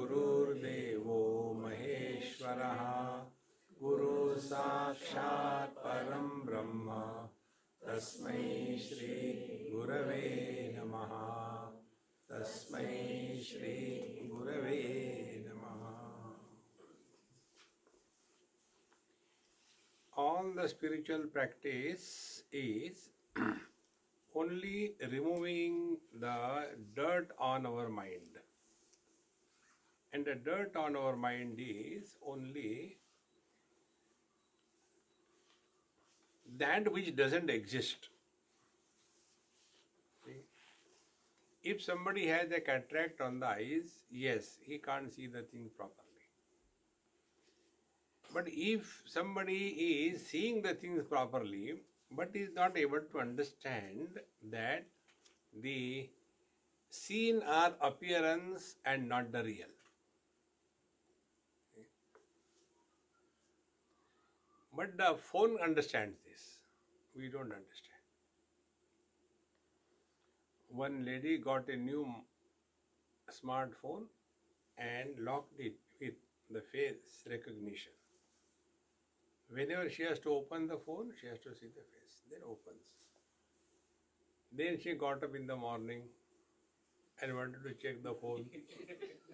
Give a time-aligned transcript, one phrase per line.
[0.00, 1.06] गुरुर्देव
[1.52, 2.60] महेश्वर।
[3.82, 6.92] गुरु साक्षात् परम ब्रह्म।
[7.82, 8.26] तस्म
[8.78, 10.10] श्री गुरव
[10.76, 10.94] नम।
[12.28, 12.76] तस्म
[13.40, 13.76] श्री
[14.28, 14.66] गुरव
[15.46, 15.84] नम।
[20.16, 22.04] All the spiritual practice
[22.54, 23.08] is
[24.36, 26.24] only removing the
[26.96, 28.38] dirt on our mind
[30.12, 32.96] And the dirt on our mind is only
[36.58, 38.08] that which doesn't exist.
[40.24, 40.42] See?
[41.62, 46.06] If somebody has a cataract on the eyes, yes, he can't see the thing properly.
[48.32, 51.74] But if somebody is seeing the things properly,
[52.10, 54.20] but is not able to understand
[54.50, 54.86] that
[55.62, 56.08] the
[56.90, 59.66] seen are appearance and not the real.
[64.80, 66.42] But the phone understands this.
[67.14, 68.04] We don't understand.
[70.70, 72.06] One lady got a new
[73.30, 74.04] smartphone
[74.78, 76.14] and locked it with
[76.50, 77.92] the face recognition.
[79.50, 82.16] Whenever she has to open the phone, she has to see the face.
[82.30, 82.88] Then opens.
[84.50, 86.04] Then she got up in the morning
[87.20, 88.46] and wanted to check the phone.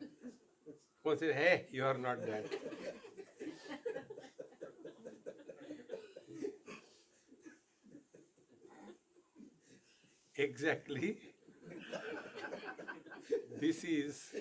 [1.05, 2.47] Phone said, Hey, you are not that.
[10.39, 11.19] exactly.
[13.61, 14.35] this is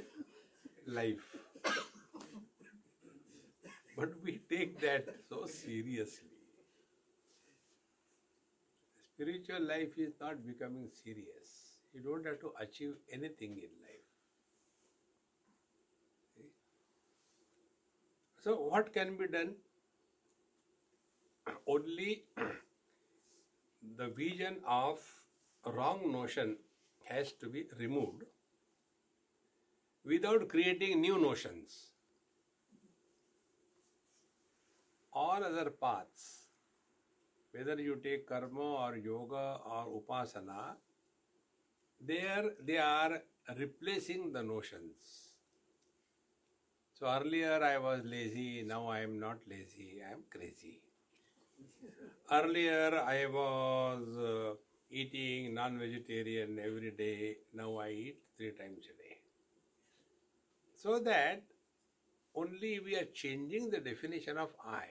[0.86, 1.36] life.
[3.98, 6.30] But we take that so seriously.
[9.14, 11.78] Spiritual life is not becoming serious.
[11.94, 14.08] You don't have to achieve anything in life.
[16.36, 16.50] See?
[18.44, 19.56] So, what can be done?
[21.66, 22.26] Only
[23.98, 25.00] the vision of
[25.72, 26.58] wrong notion
[27.06, 28.24] has to be removed
[30.04, 31.96] without creating new notions.
[35.16, 36.48] all other paths,
[37.52, 40.76] whether you take karma or yoga or upasana,
[42.02, 43.22] there they are
[43.58, 45.32] replacing the notions.
[47.00, 50.82] So earlier I was lazy, now I am not lazy, I am crazy.
[52.32, 54.54] Earlier I was uh,
[55.02, 59.18] eating non vegetarian every day, now I eat three times a day.
[60.76, 61.44] So that
[62.36, 64.86] only we are changing the definition of I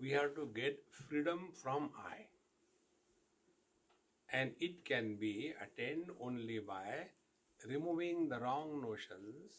[0.00, 2.26] we have to get freedom from I.
[4.32, 7.08] And it can be attained only by
[7.66, 9.58] removing the wrong notions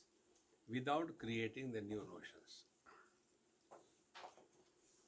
[0.69, 2.68] without creating the new notions.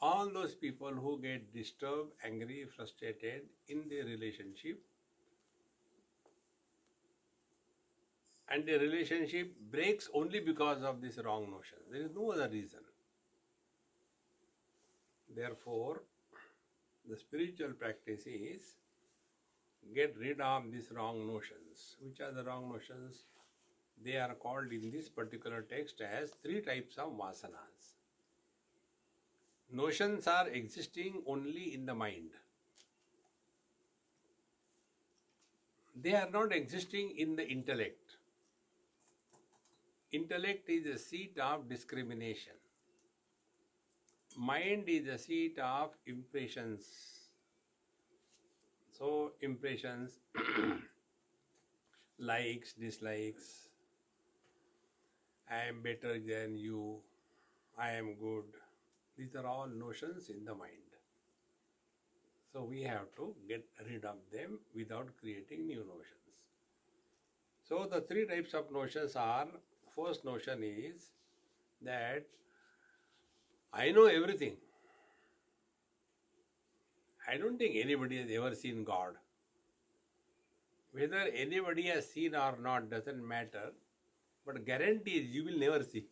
[0.01, 4.81] All those people who get disturbed, angry, frustrated in their relationship,
[8.49, 11.77] and the relationship breaks only because of this wrong notion.
[11.91, 12.79] There is no other reason.
[15.33, 16.01] Therefore,
[17.07, 18.75] the spiritual practice is
[19.95, 21.95] get rid of these wrong notions.
[22.01, 23.23] Which are the wrong notions?
[24.03, 28.00] They are called in this particular text as three types of vasanas.
[29.71, 32.31] Notions are existing only in the mind.
[35.95, 38.17] They are not existing in the intellect.
[40.11, 42.53] Intellect is a seat of discrimination
[44.37, 46.85] mind is a seat of impressions.
[48.91, 50.19] So, impressions,
[52.19, 53.69] likes, dislikes,
[55.49, 56.99] I am better than you,
[57.77, 58.60] I am good.
[59.21, 60.93] These are all notions in the mind.
[62.51, 66.39] So, we have to get rid of them without creating new notions.
[67.69, 69.45] So, the three types of notions are
[69.95, 71.11] first notion is
[71.83, 72.25] that
[73.71, 74.55] I know everything.
[77.27, 79.13] I don't think anybody has ever seen God.
[80.93, 83.69] Whether anybody has seen or not doesn't matter,
[84.47, 85.91] but guarantee is you will never see.
[85.91, 86.07] See?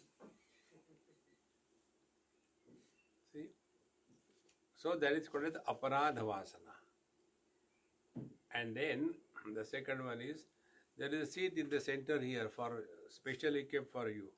[4.82, 6.76] So that is called as aparadha vasana.
[8.56, 9.14] And then
[9.54, 10.46] the second one is
[10.98, 14.30] there is a seat in the center here for specially kept for you.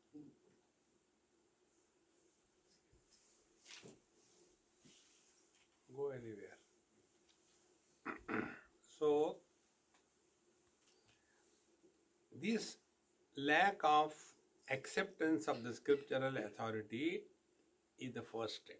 [5.95, 6.57] Go anywhere.
[8.99, 9.35] so
[12.41, 12.77] this
[13.37, 14.13] lack of
[14.71, 17.21] acceptance of the scriptural authority
[17.99, 18.79] is the first step.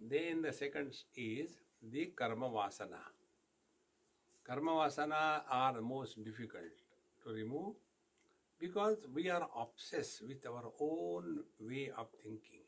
[0.00, 1.50] Then the second is
[1.82, 3.00] the karma vasana.
[4.46, 6.76] Karma vasana are most difficult
[7.24, 7.74] to remove
[8.60, 12.60] because we are obsessed with our own way of thinking.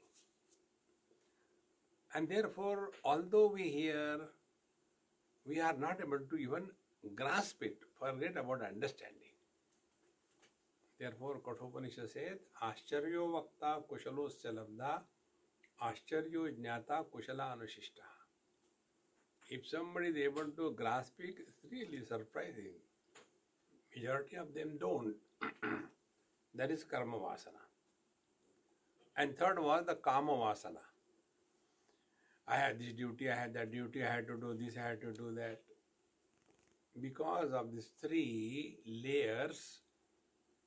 [2.14, 4.20] And therefore, although we hear,
[5.44, 6.70] we are not able to even
[7.14, 9.34] grasp it, forget about understanding.
[10.98, 15.00] Therefore, Kathopanishad says, Ascharyo vakta kushalosya labdha,
[15.78, 18.00] आश्चर्य ज्ञाता कुशला अनुशिष्ट
[19.48, 22.74] if somebody is able to grasp it it's really surprising
[23.92, 25.44] majority of them don't
[26.54, 27.68] that is karma vasana
[29.16, 30.84] and third was the kama vasana
[32.48, 34.96] I have this duty I have that duty I have to do this I have
[35.00, 35.74] to do that
[36.96, 38.22] because of this three
[38.86, 39.60] layers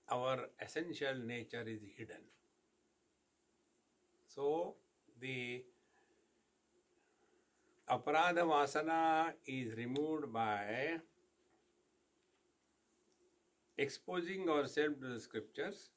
[0.08, 2.30] our essential nature is hidden
[4.32, 4.50] so
[5.22, 5.64] the
[7.90, 11.00] aparadha vasana is removed by
[13.78, 15.90] exposing ourselves to the scriptures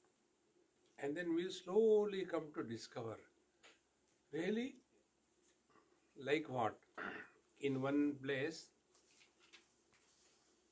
[0.98, 3.16] and then we'll slowly come to discover.
[4.32, 4.76] Really
[6.24, 6.76] like what?
[7.60, 8.66] In one place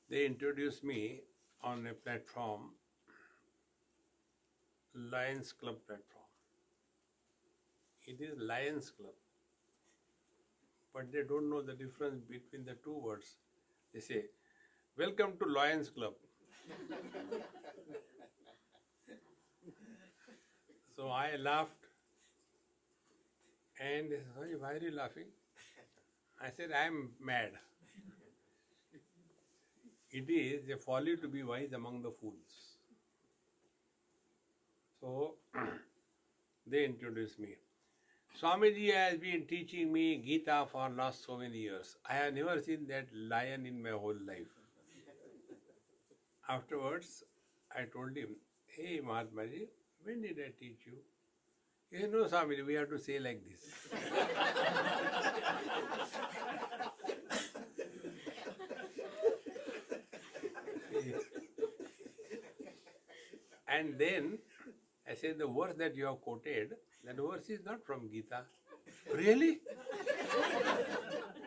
[0.09, 1.21] they introduced me
[1.63, 2.71] on a platform
[4.93, 6.20] lions club platform
[8.07, 9.13] it is lions club
[10.93, 13.35] but they don't know the difference between the two words
[13.93, 14.21] they say
[14.97, 16.13] welcome to lions club
[20.95, 21.87] so i laughed
[23.79, 25.25] and "Sorry, why are you laughing?
[26.41, 27.51] I said, I am mad.
[30.11, 32.77] It is a folly to be wise among the fools.
[34.99, 35.35] So
[36.67, 37.55] they introduced me.
[38.39, 41.95] Swamiji has been teaching me Gita for last so many years.
[42.09, 44.47] I have never seen that lion in my whole life.
[46.49, 47.23] Afterwards,
[47.75, 48.35] I told him,
[48.65, 49.67] Hey Mahatmaji,
[50.03, 50.97] when did I teach you?
[51.91, 53.91] He said, No, Swamiji, we have to say like this.
[63.67, 64.39] and then
[65.09, 66.75] I said, The verse that you have quoted,
[67.05, 68.41] that verse is not from Gita.
[69.13, 69.59] Really?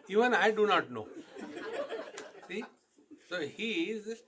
[0.08, 1.06] Even I do not know.
[2.48, 2.64] See?
[3.28, 4.22] So his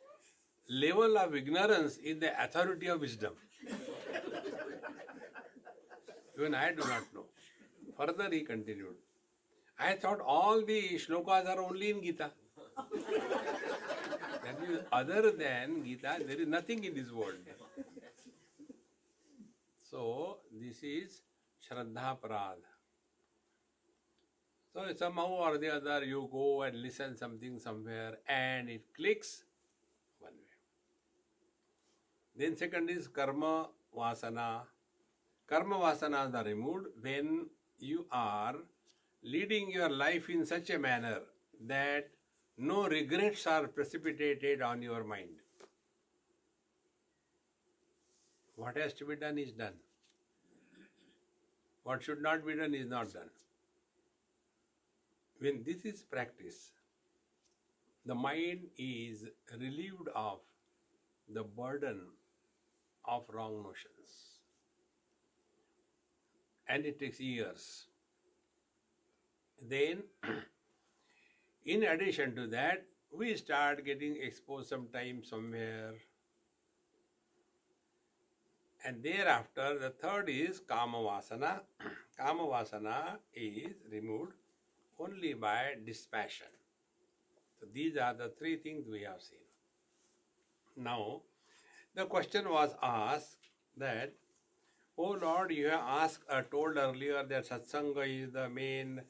[0.68, 3.34] level of ignorance is the authority of wisdom.
[6.38, 7.24] Even I do not know.
[7.98, 8.96] Further, he continued.
[9.78, 12.30] I thought all the shlokas are only in Gita.
[14.44, 17.34] That is, other than Gita, there is nothing in this world.
[19.96, 21.22] So, this is
[21.64, 22.60] Shraddha Parad.
[24.74, 29.44] So, somehow or the other, you go and listen something somewhere and it clicks
[30.18, 30.58] one way.
[32.36, 34.64] Then, second is Karma Vasana.
[35.46, 37.46] Karma Vasanas are removed when
[37.78, 38.56] you are
[39.22, 41.20] leading your life in such a manner
[41.58, 42.10] that
[42.58, 45.40] no regrets are precipitated on your mind.
[48.56, 49.72] What has to be done is done.
[51.86, 53.30] What should not be done is not done.
[55.38, 56.72] When this is practice,
[58.04, 59.24] the mind is
[59.56, 60.40] relieved of
[61.32, 62.00] the burden
[63.04, 64.40] of wrong notions.
[66.68, 67.84] And it takes years.
[69.62, 70.02] Then,
[71.64, 75.94] in addition to that, we start getting exposed sometime somewhere.
[78.86, 81.58] And thereafter, the third is Kama Vasana.
[82.16, 84.34] Kama Vasana is removed
[85.00, 86.46] only by dispassion.
[87.58, 89.40] So these are the three things we have seen.
[90.76, 91.22] Now,
[91.96, 94.12] the question was asked that,
[94.96, 99.00] Oh Lord, you have asked, uh, told earlier that satsanga is the main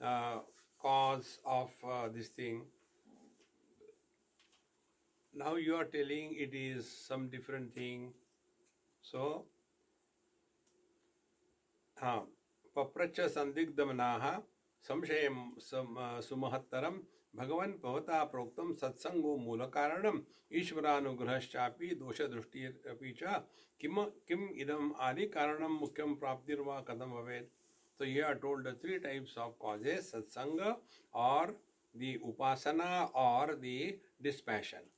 [0.00, 0.38] uh,
[0.80, 2.62] cause of uh, this thing.
[5.34, 8.12] Now you are telling it is some different thing.
[9.12, 9.28] So
[11.96, 12.18] हाँ
[12.76, 14.26] पप्रच संदिग्धमनाः
[14.84, 15.28] संशय
[16.22, 17.00] सुमहत्तरम
[17.34, 20.20] भगवान भवता प्रोक्त सत्संगो मूल कारण।
[20.52, 22.68] ईश्वरानुग्रहश्चा दोष दृष्टि
[23.18, 23.42] च
[23.80, 27.40] किम किम इदम आदि कारण मुख्यम प्राप्तिर्वा कदम भवे
[28.00, 30.60] तो ये are told three types of causes satsang
[31.14, 31.56] और
[31.94, 32.90] द उपासना
[33.24, 34.90] और the dispassion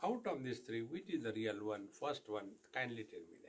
[0.00, 3.39] out of this three which is the real one first one kindly tell me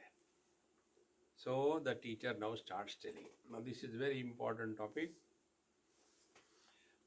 [1.45, 3.29] So, the teacher now starts telling.
[3.51, 5.11] Now, this is very important topic.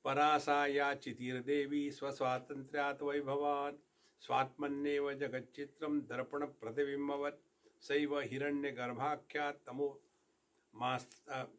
[0.04, 3.76] परासाया चितिर्देवी स्वस्वातन्त्र्यात् वैभवान्
[4.22, 7.40] स्वात्मन्येव जगच्चित्रं दर्पण प्रतिबिम्बवत्
[7.88, 9.88] सैव हिरण्यगर्भाख्या तमु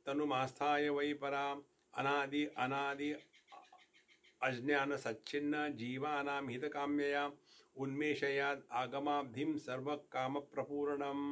[0.06, 1.46] तनुमास्थाय वै परा
[1.94, 3.12] अनादि अनादि
[4.42, 7.24] अज्ञान सच्छिन्न जीवानां हितकाम्यया
[7.86, 11.26] उन्मेषयाद आगमाब्धिं सर्वकामप्रपूरणम्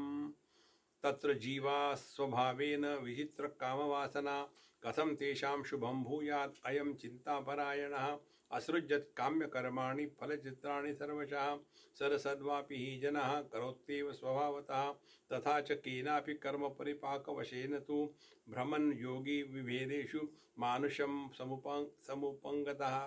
[1.04, 4.50] तत्र जीवा स्वभावेन विचित्र कामवासना
[4.86, 8.18] कथम तेषां शुभं भूयात्, अयं चिन्तापरायणः।
[8.52, 11.58] असृजत् काम्यकर्माणि, फलचित्राणि सर्वशः।
[12.00, 14.92] सरसद्वापि हि जनः, करोत्येव स्वभावतः।
[15.34, 18.14] तथा च केनापि कर्मपरिपाकवशेन तु
[18.50, 20.20] भ्रमन् योगी विभेदेषु
[20.60, 23.06] मानुषं समुपं, समुपङ्गतः।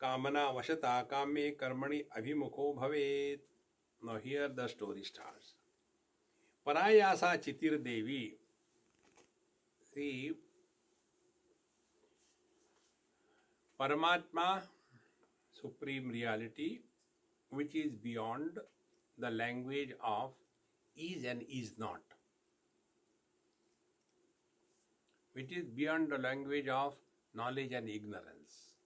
[0.00, 3.50] कामना वशता काम्ये कर्मणि अभिमुखो भवेत्।
[4.06, 5.59] Now here the story starts.
[6.70, 8.32] Parayasa Chitir.
[9.92, 10.32] See,
[13.78, 14.62] Paramatma,
[15.60, 16.78] Supreme Reality,
[17.48, 18.60] which is beyond
[19.18, 20.30] the language of
[20.96, 22.02] is and is not,
[25.32, 26.94] which is beyond the language of
[27.34, 28.76] knowledge and ignorance.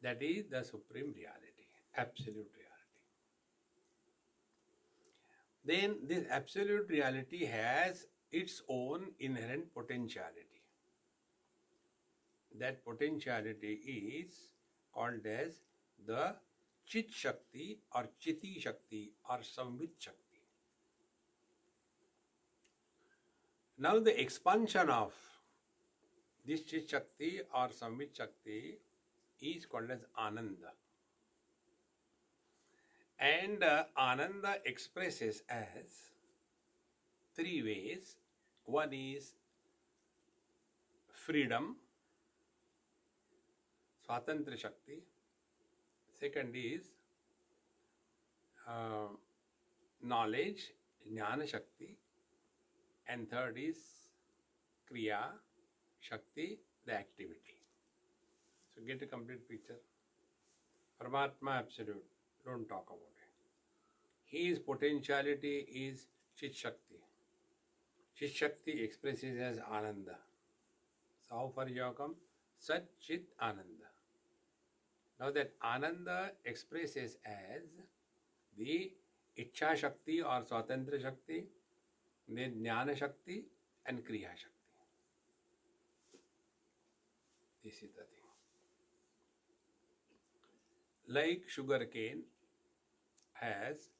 [0.00, 2.67] That is the Supreme Reality, Absolute Reality.
[5.68, 10.62] Then this Absolute Reality has its own inherent potentiality.
[12.58, 14.48] That potentiality is
[14.94, 15.60] called as
[16.06, 16.36] the
[16.86, 20.40] Chit Shakti or Chiti Shakti or Samvit Shakti.
[23.76, 25.12] Now the expansion of
[26.46, 28.78] this Chit Shakti or Samvit Shakti
[29.42, 30.72] is called as Ananda.
[33.20, 36.12] And uh, Ananda expresses as
[37.34, 38.16] three ways.
[38.64, 39.32] One is
[41.12, 41.76] freedom,
[44.06, 45.02] Swatantra Shakti.
[46.18, 46.82] Second is
[48.68, 49.08] uh,
[50.02, 50.72] knowledge,
[51.12, 51.96] Jnana Shakti.
[53.08, 53.78] And third is
[54.90, 55.22] Kriya
[56.00, 57.62] Shakti, the activity.
[58.74, 59.80] So get a complete picture.
[61.00, 62.04] Paramatma Absolute,
[62.48, 64.36] don't talk about it.
[64.36, 66.06] His potentiality is
[66.38, 67.00] Chit Shakti.
[68.16, 70.16] Chit Shakti expresses as Ananda.
[71.28, 72.10] So how?
[72.58, 73.88] Sat Chit Ananda.
[75.20, 77.62] Now that Ananda expresses as
[78.56, 78.92] the
[79.38, 81.44] Ichha Shakti or Swatantra Shakti,
[82.28, 83.44] then Jnana Shakti
[83.86, 84.54] and Kriya Shakti.
[87.64, 88.18] This is the thing.
[91.08, 91.86] like sugar
[93.40, 93.90] has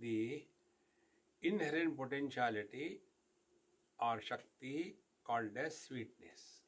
[0.00, 0.44] the
[1.42, 3.00] inherent potentiality
[4.00, 6.62] or shakti called as sweetness.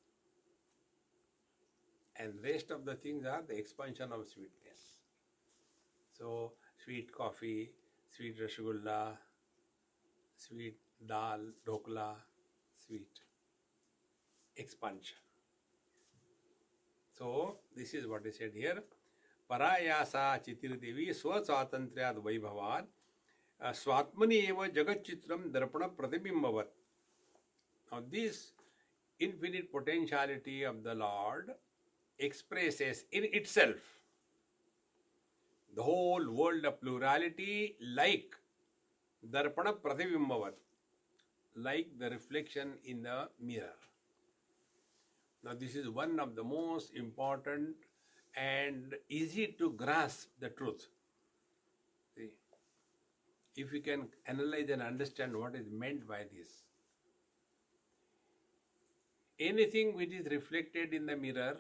[2.17, 4.99] And rest of the things are the expansion of sweetness.
[6.13, 6.53] So
[6.85, 7.71] sweet coffee
[8.17, 9.17] sweet rasgulla
[10.37, 12.15] sweet dal dhokla
[12.87, 13.21] sweet
[14.57, 15.19] expansion.
[17.19, 18.83] So this is what is said here
[19.51, 22.89] परायासा चितिर्देवी स्वस्वातंत्र वैभवाद
[23.61, 26.75] स्वात्मनि एव जगच्चित्रम दर्पण प्रतिबिंबवत
[27.89, 28.43] now this
[29.21, 31.51] infinite potentiality of the Lord
[32.19, 33.83] expresses in itself
[35.75, 38.35] the whole world of plurality like
[39.23, 40.61] दर्पण प्रतिबिंबवत
[41.57, 43.87] like the reflection in the mirror
[45.43, 47.88] now this is one of the most important
[48.37, 50.87] and easy to grasp the truth.
[52.17, 52.31] See,
[53.57, 56.49] if we can analyze and understand what is meant by this.
[59.41, 61.57] Anything which is reflected in the mirror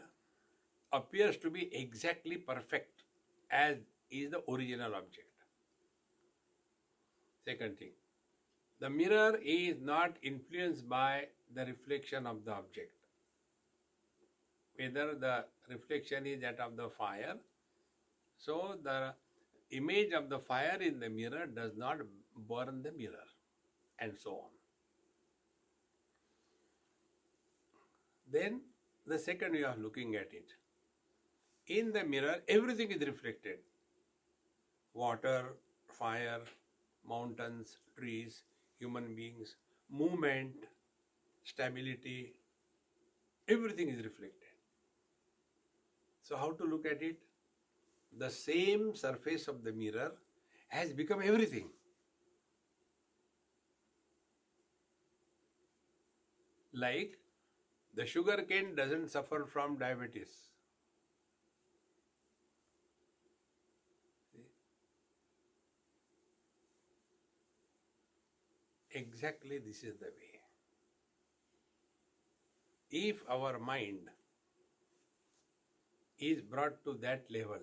[0.92, 3.04] appears to be exactly perfect
[3.50, 3.76] as
[4.10, 5.26] is the original object.
[7.44, 7.92] Second thing,
[8.80, 12.92] the mirror is not influenced by the reflection of the object
[14.78, 17.36] whether the reflection is that of the fire.
[18.38, 19.14] So the
[19.70, 21.98] image of the fire in the mirror does not
[22.36, 23.26] burn the mirror
[23.98, 24.50] and so on.
[28.30, 28.62] Then
[29.06, 30.52] the second way of looking at it.
[31.68, 33.60] In the mirror, everything is reflected.
[34.92, 35.56] Water,
[35.88, 36.42] fire,
[37.02, 38.42] mountains, trees,
[38.78, 39.56] human beings,
[39.88, 40.66] movement,
[41.44, 42.34] stability,
[43.48, 44.47] everything is reflected.
[46.28, 47.16] So, how to look at it?
[48.22, 50.12] the same surface of the mirror
[50.68, 51.68] has become everything.
[56.72, 57.18] Like
[57.94, 60.50] the sugar cane doesn't suffer from diabetes.
[68.90, 70.40] Exactly this is the way.
[72.90, 74.10] If our mind
[76.20, 77.60] is brought to that level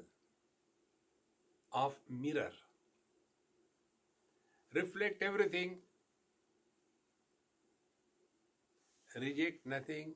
[1.74, 2.52] of mirror,
[4.74, 5.78] reflect everything,
[9.16, 10.14] reject nothing,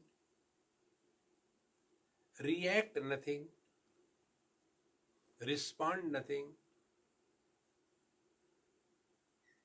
[2.42, 3.46] react nothing,
[5.46, 6.46] respond nothing,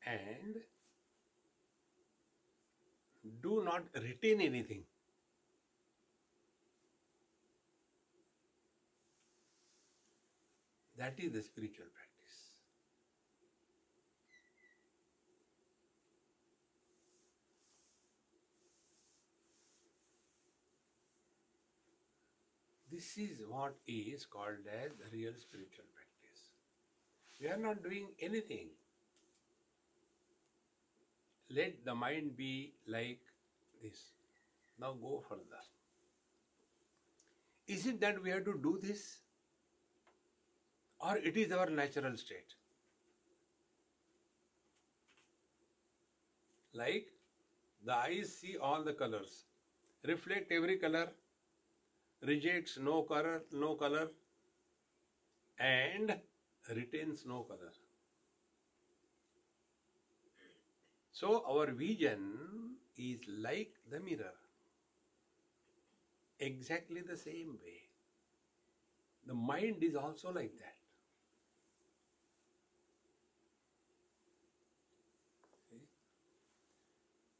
[0.06, 0.56] and
[3.42, 4.84] do not retain anything.
[11.04, 12.36] That is the spiritual practice.
[22.90, 26.40] This is what is called as the real spiritual practice.
[27.38, 28.68] We are not doing anything.
[31.50, 33.20] Let the mind be like
[33.82, 33.98] this.
[34.80, 35.64] Now go further.
[37.68, 39.18] Is it that we have to do this?
[41.04, 42.56] Or it is our natural state?
[46.74, 47.06] Like
[47.82, 49.44] the eyes see all the colors,
[50.04, 51.12] reflect every color,
[52.22, 54.10] rejects no color, no color,
[55.58, 56.20] and
[56.76, 57.72] retains no color.
[61.12, 64.34] So our vision is like the mirror.
[66.38, 67.88] Exactly the same way.
[69.26, 70.73] The mind is also like that.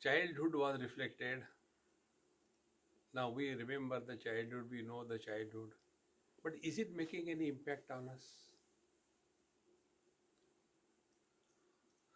[0.05, 1.43] Childhood was reflected.
[3.15, 5.71] Now we remember the childhood, we know the childhood.
[6.43, 8.25] But is it making any impact on us?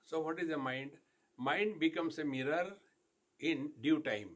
[0.05, 0.91] So, what is the mind?
[1.37, 2.73] Mind becomes a mirror
[3.39, 4.31] in due time.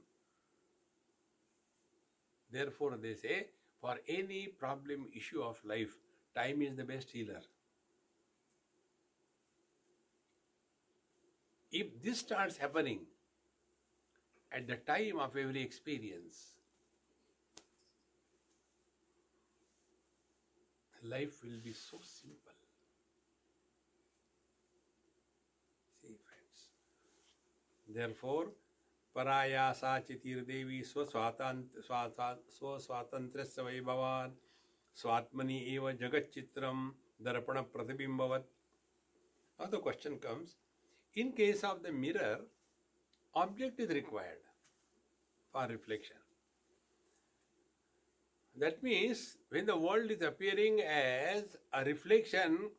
[2.52, 3.48] Therefore, they say
[3.80, 5.98] for any problem, issue of life,
[6.36, 7.42] time is the best healer.
[11.72, 13.00] If this starts happening
[14.54, 16.56] at the time of every experience,
[21.02, 22.58] life will be so simple.
[26.02, 26.68] See, friends.
[27.88, 28.46] Therefore,
[29.16, 31.80] परायासाचितिर्देवी स्वस्वातंत्र
[32.50, 34.36] स्वस्वातंत्र वैभवान
[34.96, 36.88] स्वात्मनि एव जगच्चित्रम
[37.26, 38.48] दर्पण प्रतिबिंबवत
[39.58, 40.56] the question comes
[41.16, 42.46] in case of the mirror
[43.34, 44.41] object is required
[45.52, 46.16] for reflection.
[48.58, 52.70] That means when the world is appearing as a reflection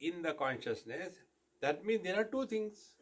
[0.00, 1.14] in the consciousness,
[1.60, 2.94] that means there are two things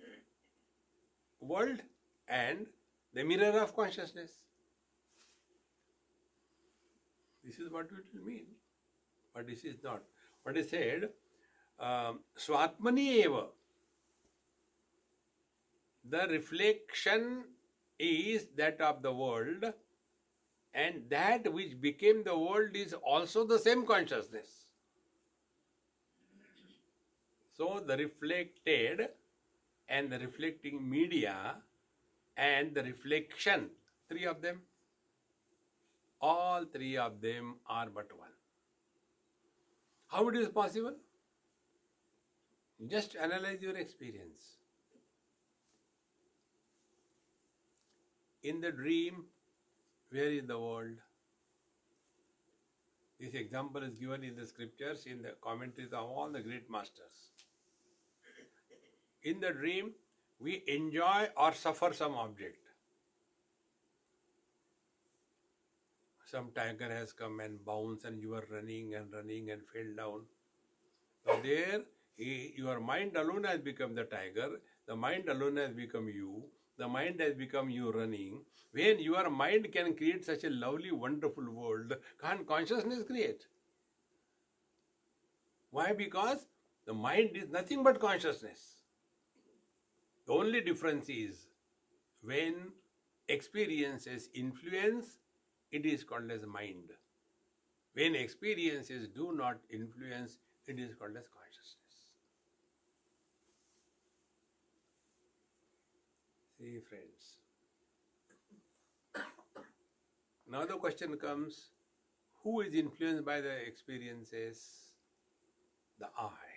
[1.40, 1.80] world
[2.28, 2.66] and
[3.14, 4.30] the mirror of consciousness.
[7.44, 8.44] This is what it will mean.
[9.34, 10.02] But this is not.
[10.42, 11.08] What is said,
[11.78, 13.46] um, Swatmani eva.
[16.08, 17.44] The reflection
[18.00, 19.72] is that of the world,
[20.72, 24.48] and that which became the world is also the same consciousness.
[27.56, 29.08] So the reflected
[29.88, 31.56] and the reflecting media
[32.36, 33.70] and the reflection,
[34.08, 34.62] three of them,
[36.20, 38.30] all three of them are but one.
[40.06, 40.94] How it is possible?
[42.86, 44.59] Just analyze your experience.
[48.42, 49.24] In the dream,
[50.10, 50.96] where is the world?
[53.18, 57.32] This example is given in the scriptures, in the commentaries of all the great masters.
[59.22, 59.92] In the dream,
[60.38, 62.56] we enjoy or suffer some object.
[66.24, 70.20] Some tiger has come and bounced, and you are running and running and fell down.
[71.26, 71.80] So there,
[72.16, 74.60] he, your mind alone has become the tiger.
[74.86, 76.44] The mind alone has become you.
[76.80, 78.40] The mind has become you running.
[78.72, 83.46] When your mind can create such a lovely, wonderful world, can't consciousness create?
[85.70, 85.92] Why?
[85.92, 86.46] Because
[86.86, 88.76] the mind is nothing but consciousness.
[90.26, 91.48] The only difference is
[92.22, 92.72] when
[93.28, 95.18] experiences influence,
[95.72, 96.92] it is called as mind.
[97.92, 101.39] When experiences do not influence, it is called as consciousness.
[106.60, 107.38] See, friends.
[110.46, 111.70] Now the question comes
[112.42, 114.62] who is influenced by the experiences?
[115.98, 116.50] The I.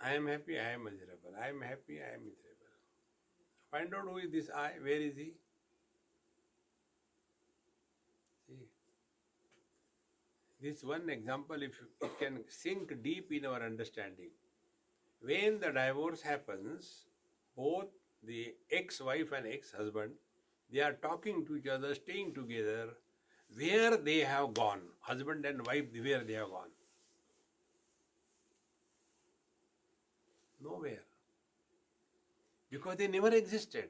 [0.00, 1.34] I am happy, I am miserable.
[1.40, 2.72] I am happy, I am miserable.
[3.72, 5.32] Find out who is this I, where is he?
[8.46, 8.68] See.
[10.60, 14.30] This one example, if it can sink deep in our understanding.
[15.20, 17.06] When the divorce happens,
[17.56, 17.86] both
[18.22, 20.12] the ex-wife and ex-husband,
[20.70, 22.90] they are talking to each other, staying together,
[23.56, 26.70] where they have gone, husband and wife, where they have gone.
[30.62, 31.02] Nowhere.
[32.70, 33.88] Because they never existed.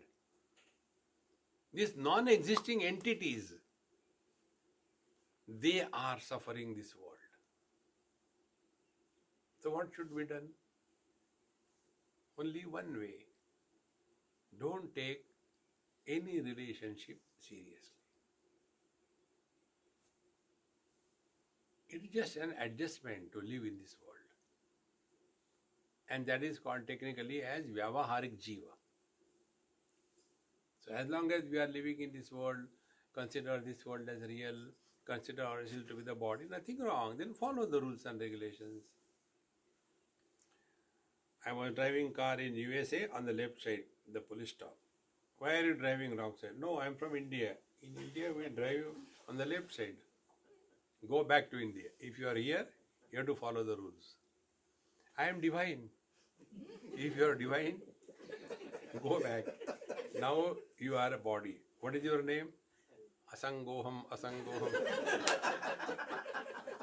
[1.72, 3.52] These non existing entities,
[5.48, 7.12] they are suffering this world.
[9.62, 10.48] So, what should be done?
[12.38, 13.14] Only one way.
[14.58, 15.24] Don't take
[16.06, 17.96] any relationship seriously.
[21.88, 24.18] It is just an adjustment to live in this world.
[26.08, 28.72] And that is called technically as Vyavaharik Jiva.
[30.80, 32.64] So, as long as we are living in this world,
[33.14, 34.54] consider this world as real,
[35.06, 37.16] consider ourselves to be the body, nothing wrong.
[37.16, 38.82] Then follow the rules and regulations.
[41.44, 44.76] I was driving car in USA on the left side, the police stop.
[45.38, 46.58] Why are you driving wrong side?
[46.58, 47.54] No, I am from India.
[47.82, 48.84] In India, we drive
[49.28, 49.96] on the left side.
[51.08, 51.88] Go back to India.
[51.98, 52.66] If you are here,
[53.10, 54.14] you have to follow the rules.
[55.18, 55.88] I am divine.
[56.96, 57.76] If you are divine,
[59.02, 59.44] go back.
[60.20, 61.56] Now you are a body.
[61.80, 62.48] What is your name?
[63.34, 64.72] Asangoham, Asangoham.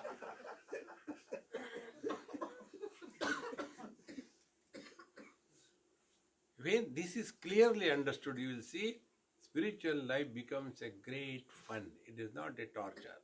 [6.61, 8.99] when this is clearly understood, you will see
[9.41, 11.87] spiritual life becomes a great fun.
[12.07, 13.21] It is not a torture.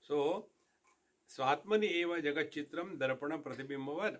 [0.00, 0.46] So,
[1.28, 4.18] स्वात्मनि एव जगच्चित्रम दर्पण प्रतिबिंबवर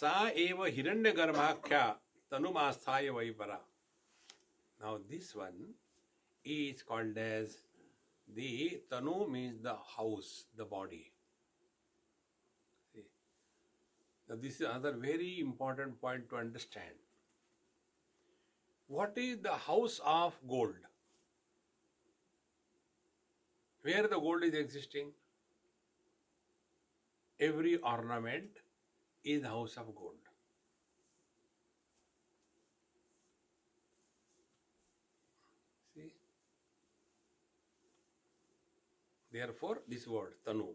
[0.00, 0.12] सा
[0.44, 1.82] एव हिरण्य गर्भाख्या
[2.30, 3.58] तनुमास्थाय वैपरा
[4.80, 5.74] Now this one
[6.44, 7.64] is called as
[8.34, 11.12] the tanu means the house, the body.
[12.92, 13.06] See.
[14.28, 16.94] Now this is another very important point to understand.
[18.91, 20.75] What is the house of gold?
[23.83, 25.11] Where the gold is existing?
[27.39, 28.59] Every ornament
[29.23, 30.27] is the house of gold.
[35.95, 36.11] See?
[39.31, 40.67] Therefore, this word, tanu.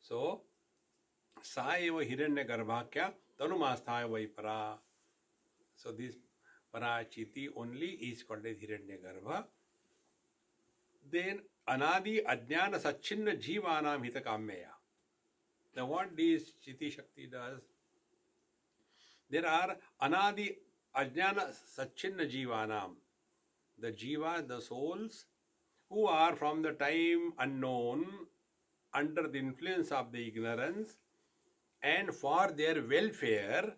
[0.00, 0.40] So,
[1.44, 4.58] हिरण्य गर्भाख्या तनुमास्थाय वै परा
[5.76, 6.14] so this
[6.74, 8.46] parachiti only is called
[9.02, 9.28] Hiranyagarbha
[11.06, 14.78] then अनादि अज्ञान सच्छिन्न जीवानाम हित काम्यया
[15.76, 16.16] the what
[16.64, 17.60] चिति शक्ति does
[19.30, 20.48] their are अनादि
[20.94, 22.96] अज्ञान सच्छिन्न जीवानाम
[23.78, 25.24] the jiva the souls
[25.90, 28.04] who are from the time unknown
[28.92, 30.98] under the influence of the ignorance
[31.82, 33.74] and for their welfare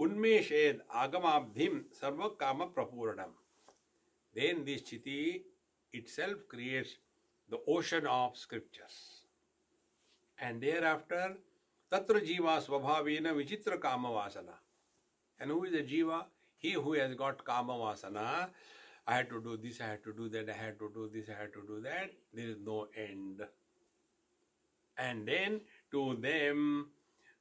[0.00, 3.32] unmeshed agamabdhim sarva kama prapuranam
[4.34, 5.42] then this chiti
[5.92, 6.96] itself creates
[7.50, 8.96] the ocean of scriptures
[10.40, 11.36] and thereafter
[11.92, 14.56] tatra jiva swabhavena vichitra kama vasana
[15.38, 16.24] and who is a jiva
[16.56, 18.26] he who has got kama vasana
[19.06, 21.28] i had to do this i had to do that i had to do this
[21.28, 23.46] i had to do that there is no end
[25.06, 25.60] and then
[25.92, 26.88] to them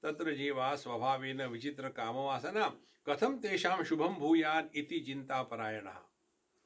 [0.03, 2.59] तत्र जीवा स्वभावेन विचित्र कामवासन
[3.07, 5.87] कथम तेषाम शुभम भूयान इति चिंता परायण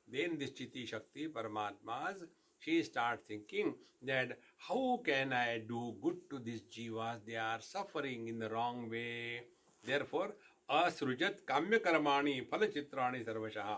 [0.08, 2.00] then दिश्चिति shakti Paramatma
[2.62, 3.72] she start thinking
[4.08, 8.90] that how can I do good to this jiva they are suffering in the wrong
[8.92, 9.06] way
[10.12, 10.38] therefore
[10.70, 13.76] असृजत काम्य कर्माणी फल चित्राणी सर्वशाह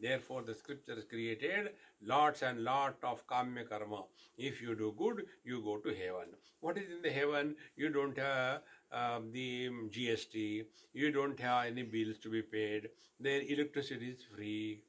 [0.00, 4.02] Therefore, the scriptures created lots and lots of kamya karma.
[4.36, 6.34] If you do good, you go to heaven.
[6.60, 7.54] What is in the heaven?
[7.76, 13.40] You don't have um, the GST, you don't have any bills to be paid, their
[13.42, 14.82] electricity is free.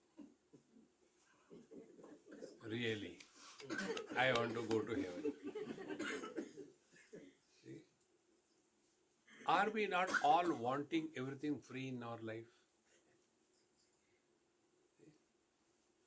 [2.70, 3.18] Really,
[4.18, 5.34] I want to go to heaven.
[9.46, 12.46] Are we not all wanting everything free in our life?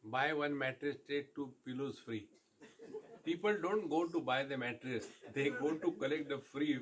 [0.05, 2.29] Buy one mattress, take two pillows free.
[3.25, 6.79] People don't go to buy the mattress, they go to collect the free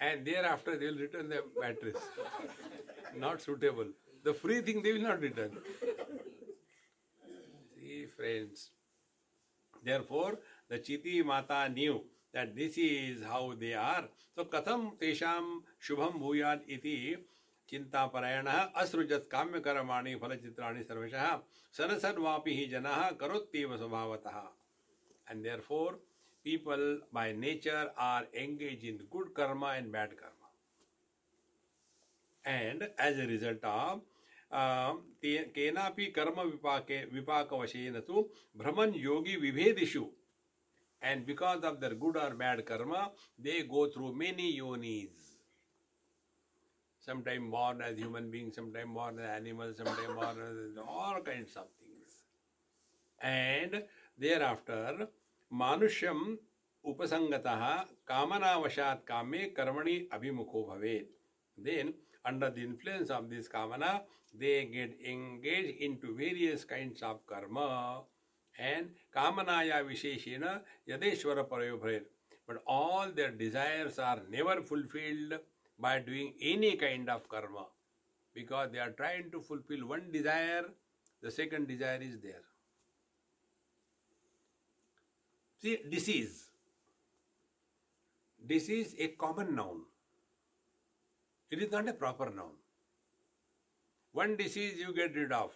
[0.00, 1.96] And thereafter they will return the mattress.
[3.16, 3.86] Not suitable.
[4.24, 5.56] The free thing they will not return.
[7.74, 8.70] See, friends.
[9.82, 12.02] Therefore, the Chiti Mata knew
[12.34, 14.04] that this is how they are.
[14.34, 17.18] So, katham tesham shubham bhuyat iti
[17.70, 21.36] चिंतापरायणः असृजत् काम्यकर्माणि फलचित्राणि सर्वशः
[21.76, 24.36] सरसर्वापि हि जनाः करोत्येव स्वभावतः
[25.30, 25.98] and therefore
[26.44, 30.50] people by nature are engaged in good karma and bad karma
[32.44, 34.00] and as a result of
[35.54, 38.22] केनापि कर्म विपाके विपाकवशेन तु
[38.58, 40.06] भ्रमन् योगी विभेदिषु
[41.02, 45.26] and because of their good or bad karma they go through many yonis
[47.06, 51.66] sometime born as human beings, sometime born as animals, sometime born as all kinds of
[51.78, 52.24] things.
[53.20, 53.84] And
[54.18, 55.08] thereafter,
[55.51, 56.11] मनुष्य
[56.83, 57.43] उपसंगत
[58.07, 61.09] कामनावशात कामे कर्मणि अभिमुखो भवेत्।
[61.57, 61.93] Then
[62.25, 63.91] under the influence of this kamana
[64.33, 67.59] they get engage into various kinds of karma
[68.55, 70.45] and कामनाया विशेषेण
[70.89, 72.07] यदेश्वर परयोभरेत्
[72.49, 75.37] but all their desires are never fulfilled
[75.79, 77.59] by doing any kind of karma
[78.35, 80.73] because they are trying to fulfil one desire
[81.23, 82.50] the second desire is there
[85.61, 86.49] See, disease.
[88.45, 89.81] Disease is a common noun.
[91.51, 92.53] It is not a proper noun.
[94.13, 95.51] One disease you get rid of.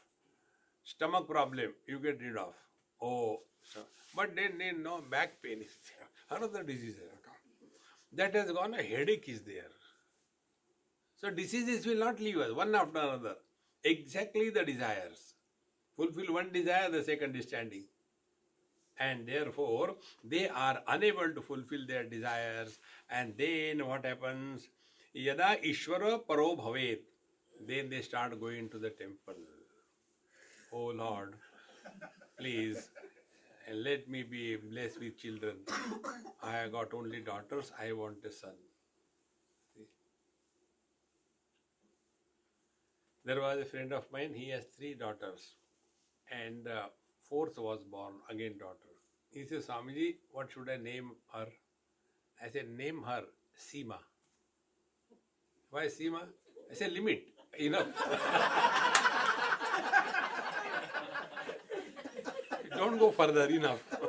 [0.84, 2.54] Stomach problem you get rid of.
[3.02, 3.39] Oh,
[4.15, 6.08] but then, then no back pain is there.
[6.38, 7.34] Another disease has come.
[8.13, 8.76] that has gone.
[8.76, 9.72] A headache is there.
[11.20, 13.36] So diseases will not leave us one after another.
[13.84, 15.34] Exactly the desires.
[15.96, 17.86] Fulfill one desire, the second is standing.
[18.99, 22.79] And therefore, they are unable to fulfill their desires.
[23.10, 24.69] And then what happens?
[25.13, 26.99] Yada Ishvara Paro Bhavet.
[27.67, 29.36] Then they start going to the temple.
[30.71, 31.36] Oh Lord,
[32.38, 32.89] please
[33.73, 35.58] let me be blessed with children.
[36.43, 38.51] I got only daughters, I want a son.
[43.23, 45.55] There was a friend of mine, he has three daughters,
[46.31, 46.88] and uh,
[47.27, 48.85] fourth was born, again daughter.
[49.36, 51.48] He says, Swamiji, what should I name her?
[52.41, 53.24] I said, name her
[53.60, 53.98] Seema.
[55.69, 56.21] Why Seema?
[56.71, 57.28] I said, limit,
[57.60, 57.88] enough.
[62.78, 63.84] Don't go further, enough.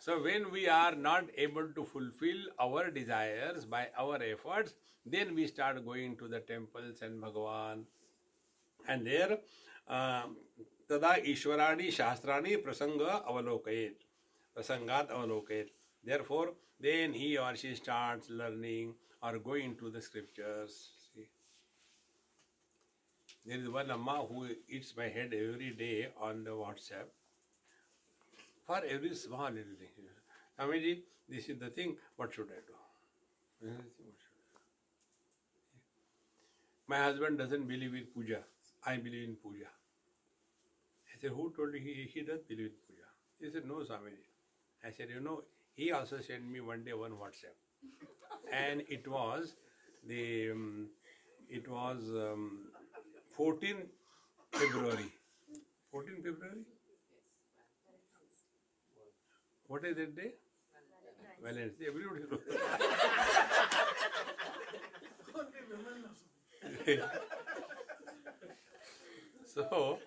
[0.00, 4.72] So when we are not able to fulfill our desires by our efforts,
[5.04, 7.84] then we start going to the temples and Bhagavan.
[8.88, 9.34] And there
[10.90, 14.04] तदा ईश्वराणी शास्त्राणी प्रसंग अवलोकयेत
[14.56, 15.66] प्रसंगात अवलोकयेत
[16.04, 20.80] therefore then he और she start learning और going to the scriptures
[23.46, 27.12] there is one amma who eats my head every day on the WhatsApp
[28.68, 30.94] for every small every swami ji
[31.30, 32.74] this is the thing what should I do
[36.88, 38.42] my husband doesn't believe in puja
[38.86, 39.66] I believe in puja.
[39.66, 43.08] I said, who told you he, he does believe in puja?
[43.40, 44.26] He said, no, Swamiji.
[44.84, 45.42] I said, you know,
[45.74, 47.56] he also sent me one day one WhatsApp.
[48.52, 49.54] and it was
[50.06, 50.88] the, um,
[51.48, 52.68] it was um,
[53.36, 53.76] 14
[54.52, 55.12] February.
[55.90, 56.64] 14 February?
[59.66, 60.32] What is that day?
[61.42, 61.86] Valentine's Day.
[61.88, 62.40] Everybody knows.
[69.58, 69.98] so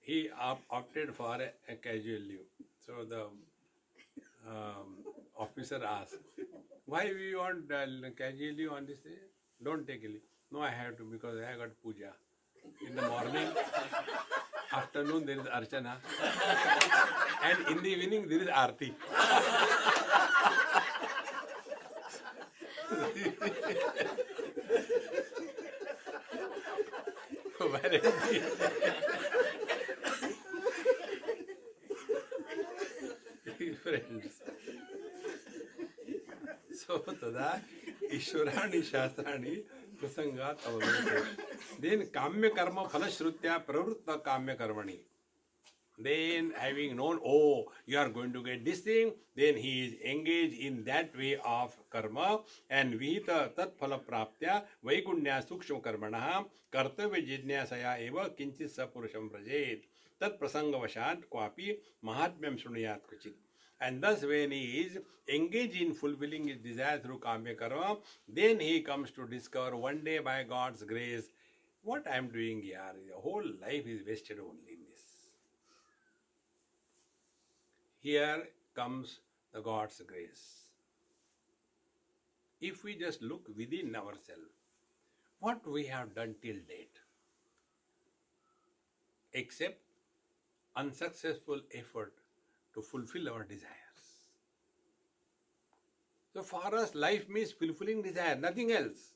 [0.00, 2.48] he op- opted for a, a, casual leave.
[2.86, 3.22] So the
[4.48, 4.96] um,
[5.38, 6.18] officer asked,
[6.86, 7.86] "Why we want uh,
[8.16, 9.20] casual leave on this day?
[9.62, 12.12] Don't take leave." No, I have to because I got puja
[12.86, 13.48] in the morning.
[14.72, 15.96] Afternoon there is archana,
[17.44, 18.94] and in the evening there is arti.
[33.82, 34.34] Friends.
[36.72, 37.48] So तदा
[38.10, 39.54] Ishwarani Shastrani
[40.00, 44.96] प्रसंगात अवलोकन then काम्य कर्म फलश्रुत्या प्रवृत्त काम्य कर्मणि
[45.98, 50.58] Then, having known, oh, you are going to get this thing, then he is engaged
[50.58, 58.00] in that way of karma and vihita tat phala praptya vaikunya sukshma karmana kartavya jidnyasaya
[58.00, 59.82] eva kinchit sapurusham prajet
[60.18, 63.34] tat prasangavashat kwapi mahatmyam shrunuyat kuchit.
[63.80, 67.96] And thus, when he is engaged in fulfilling his desire through Kamya Karma,
[68.28, 71.24] then he comes to discover one day by God's grace
[71.82, 72.78] what I am doing here.
[73.08, 75.02] The whole life is wasted only in this.
[78.02, 79.20] Here comes
[79.52, 80.62] the God's grace.
[82.60, 84.56] If we just look within ourselves,
[85.38, 86.98] what we have done till date,
[89.32, 89.78] except
[90.74, 92.14] unsuccessful effort
[92.74, 93.70] to fulfill our desires.
[96.34, 99.14] So for us, life means fulfilling desire, nothing else.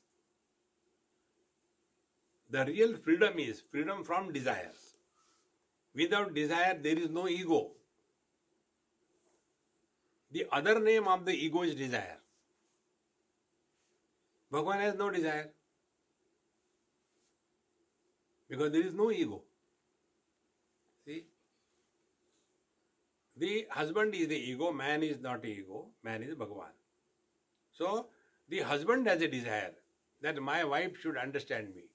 [2.49, 4.95] The real freedom is freedom from desires.
[5.93, 7.71] Without desire, there is no ego.
[10.37, 12.17] The other name of the ego is desire.
[14.53, 15.49] Bhagavan has no desire
[18.47, 19.41] because there is no ego.
[21.05, 21.25] See?
[23.35, 26.77] The husband is the ego, man is not ego, man is Bhagavan.
[27.71, 28.05] So,
[28.47, 29.73] the husband has a desire
[30.21, 31.85] that my wife should understand me.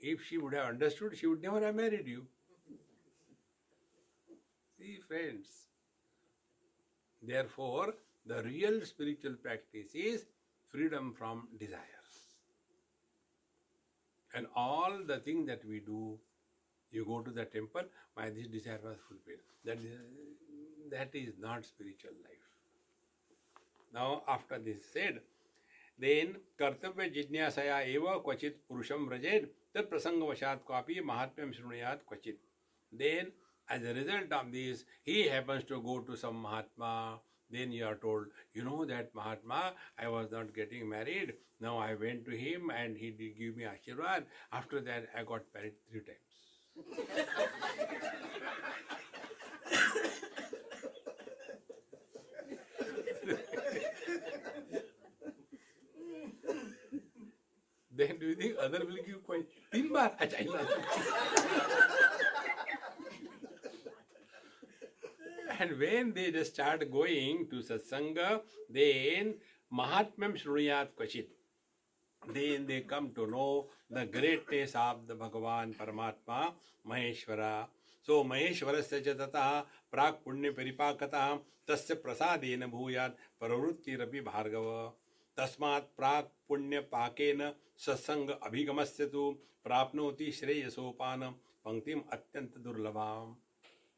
[0.00, 2.26] If she would have understood, she would never have married you.
[4.78, 5.71] See, friends.
[7.22, 7.94] Therefore,
[8.26, 10.24] the real spiritual practice is
[10.70, 12.12] freedom from desires.
[14.34, 16.18] And all the things that we do,
[16.90, 17.82] you go to the temple,
[18.16, 19.46] my this desire was fulfilled.
[19.64, 19.98] That is,
[20.90, 22.48] that is not spiritual life.
[23.92, 25.20] Now, after this said,
[25.98, 32.38] then कर्तव्य जिज्ञासया एव क्वचित पुरुषम व्रजेद तत् प्रसंगवशात क्वापि महात्म्यम शृणुयात क्वचित
[32.92, 33.30] then
[33.68, 37.20] As a result of this, he happens to go to some Mahatma.
[37.50, 41.34] Then you are told, you know that Mahatma, I was not getting married.
[41.60, 44.24] Now I went to him and he did give me ashirwad.
[44.52, 46.18] After that, I got married three times.
[57.94, 59.46] then do you think other will give point?
[59.70, 59.92] Tin
[65.62, 69.34] and when they just start going to satsanga, then
[69.72, 71.28] Mahatmam Shruniyat Kvachit.
[72.22, 76.52] Then they come to know the greatness of the Bhagavan Paramatma
[76.88, 77.66] Maheshwara.
[78.02, 79.60] So Maheshwarasya च ततः
[79.92, 81.34] प्राक् पुण्य परिपाकतः
[81.68, 84.68] तस्य प्रसादेन भूयात् प्रवृत्तिरपि भार्गव
[85.36, 87.50] तस्मात् प्राक् पुण्य पाकेन
[87.86, 89.30] सत्संग अभिगमस्य तु
[89.64, 91.22] प्राप्नोति श्रेयसोपान
[91.66, 93.34] पंक्तिम अत्यंत दुर्लभाम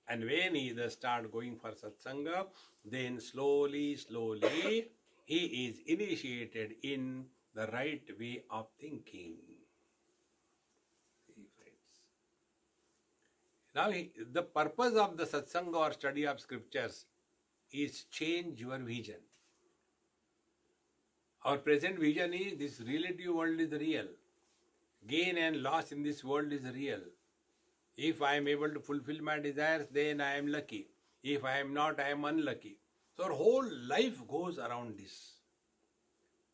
[0.08, 2.46] and when he does start going for satsanga,
[2.84, 4.90] then slowly, slowly
[5.24, 9.36] he is initiated in the right way of thinking.
[13.74, 13.92] Now,
[14.32, 17.06] the purpose of the satsanga or study of scriptures
[17.72, 19.20] is change your vision.
[21.44, 24.06] Our present vision is this relative world is real.
[25.06, 27.00] Gain and loss in this world is real.
[27.96, 30.88] If I am able to fulfill my desires, then I am lucky.
[31.22, 32.76] If I am not, I am unlucky.
[33.16, 35.34] So our whole life goes around this.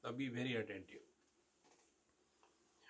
[0.04, 1.00] Now be very attentive.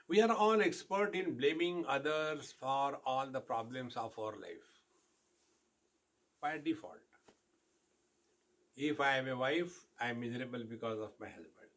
[0.08, 4.66] We are all expert in blaming others for all the problems of our life.
[6.42, 6.98] By default.
[8.76, 11.70] If I am a wife, I am miserable because of my husband.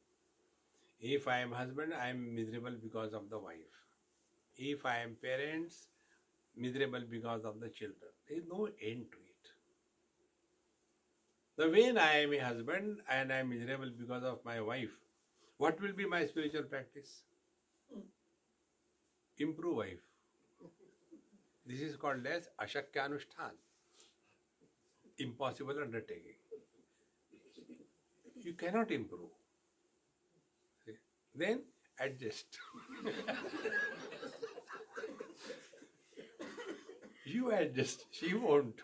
[0.99, 3.75] If I am husband, I am miserable because of the wife.
[4.55, 5.87] If I am parents,
[6.55, 8.11] miserable because of the children.
[8.27, 9.51] There is no end to it.
[11.57, 14.91] The when I am a husband and I am miserable because of my wife,
[15.57, 17.23] what will be my spiritual practice?
[19.37, 19.99] Improve wife.
[21.65, 23.09] This is called as Ashakya.
[25.17, 26.35] Impossible undertaking.
[28.35, 29.29] You cannot improve.
[30.85, 30.93] See?
[31.35, 31.63] Then
[31.99, 32.59] adjust.
[37.33, 38.75] you adjust, she won't.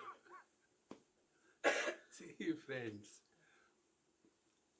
[2.11, 3.07] See, friends.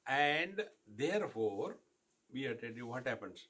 [0.06, 0.64] And
[0.96, 1.76] therefore,
[2.32, 3.46] we are telling you what happens.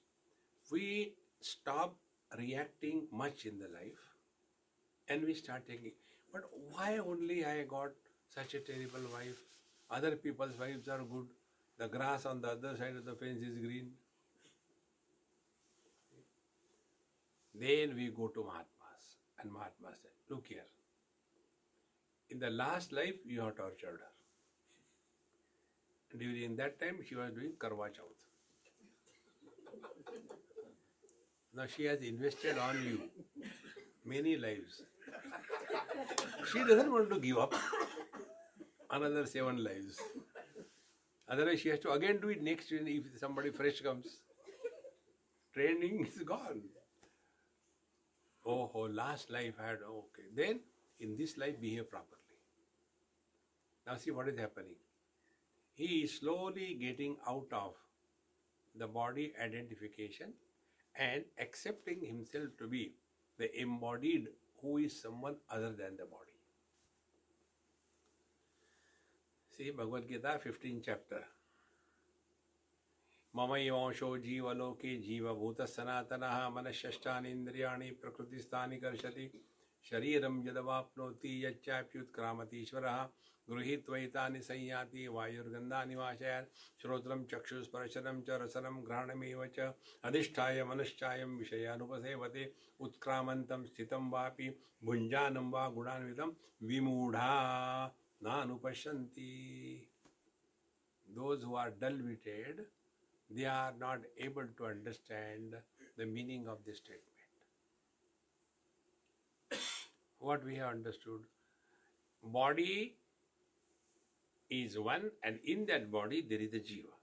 [0.70, 1.96] We stop
[2.38, 4.04] reacting much in the life
[5.08, 5.92] and we start thinking,
[6.32, 7.90] but why only I got
[8.34, 9.38] such a terrible wife?
[9.90, 11.26] Other people's wives are good.
[11.78, 13.90] The grass on the other side of the fence is green.
[17.54, 18.79] Then we go to Mahatmas
[19.42, 20.64] And Mahatma said, Look here.
[22.30, 24.10] In the last life, you have tortured her.
[26.18, 28.26] During that time, she was doing Karwa Chauth.
[31.54, 33.00] Now she has invested on you
[34.04, 34.82] many lives.
[36.52, 37.54] She doesn't want to give up
[38.90, 40.00] another seven lives.
[41.28, 44.06] Otherwise, she has to again do it next if somebody fresh comes.
[45.54, 46.62] Training is gone.
[48.50, 50.26] Oh, oh, last life I had, okay.
[50.34, 50.60] Then
[50.98, 52.38] in this life, behave properly.
[53.86, 54.74] Now, see what is happening.
[55.74, 57.74] He is slowly getting out of
[58.74, 60.32] the body identification
[60.96, 62.94] and accepting himself to be
[63.38, 64.26] the embodied
[64.60, 66.36] who is someone other than the body.
[69.56, 71.24] See Bhagavad Gita, 15 chapter.
[73.36, 79.44] मम एवंशो जीवलोके जीवभूत सनातन मनश्ष्टानीन्द्रियाणि प्रकृतिस्थानि कर्षति।
[79.90, 83.08] शरीरं यदवाप्नोति यच्चाप्युत्क्रामतीश्वरः।
[83.50, 86.46] गृहीत्वैतानि संयाति वायुर्गंधा वाशयात्
[86.82, 89.72] श्रोत्रं चक्षुस्पर्शनं च रसनं घ्राणमेव च।
[90.04, 97.86] अधिष्ठाय मनश्चायं विषयानुपसेवते। उत्क्रामन्तं स्थितं वापि भुञ्जानं वा गुणान्वितं विमूढा
[98.22, 99.30] नानुपश्यन्ति।
[101.18, 102.62] Those who are dull-witted,
[103.30, 105.54] they are not able to understand
[105.96, 107.04] the meaning of this statement.
[110.18, 111.20] what we have understood
[112.22, 112.94] body
[114.50, 116.94] is one, and in that body there is a jiva.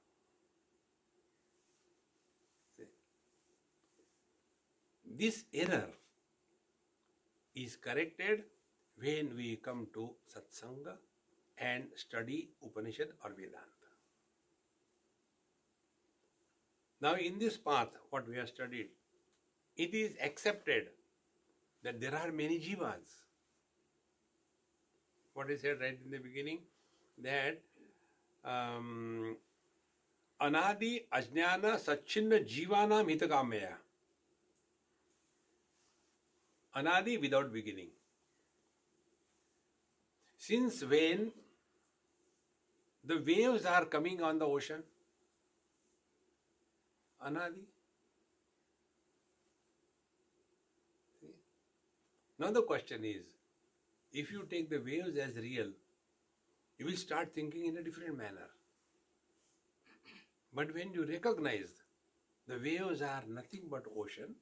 [5.19, 5.87] This error
[7.55, 8.43] is corrected
[8.99, 10.95] when we come to satsanga
[11.57, 13.76] and study Upanishad or Vedanta.
[16.99, 18.87] Now, in this path, what we have studied,
[19.75, 20.87] it is accepted
[21.83, 23.21] that there are many jivas.
[25.33, 26.59] What is said right in the beginning?
[27.23, 27.59] That
[28.43, 29.37] um,
[30.41, 33.73] anadi ajnana sachinna jivana hitakamaya.
[36.75, 37.89] Anadi without beginning.
[40.37, 41.31] Since when
[43.03, 44.81] the waves are coming on the ocean,
[47.27, 47.65] Anadi.
[51.19, 51.33] See?
[52.39, 53.25] Now the question is,
[54.11, 55.71] if you take the waves as real,
[56.77, 58.49] you will start thinking in a different manner.
[60.53, 61.69] But when you recognize
[62.47, 64.35] the waves are nothing but ocean,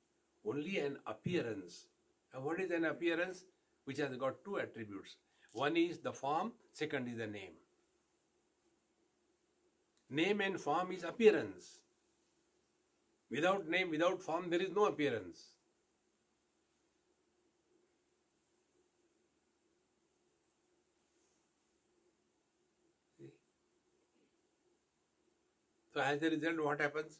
[0.45, 1.87] only an appearance.
[2.33, 3.43] And what is an appearance?
[3.85, 5.15] Which has got two attributes.
[5.53, 7.53] One is the form, second is the name.
[10.09, 11.79] Name and form is appearance.
[13.35, 15.39] Without name, without form, there is no appearance.
[25.93, 27.19] So, as a result, what happens?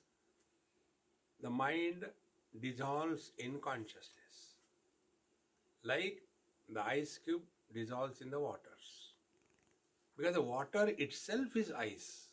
[1.41, 2.05] The mind
[2.61, 4.55] dissolves in consciousness,
[5.83, 6.21] like
[6.69, 7.43] the ice cube
[7.73, 9.11] dissolves in the waters.
[10.15, 12.29] Because the water itself is ice.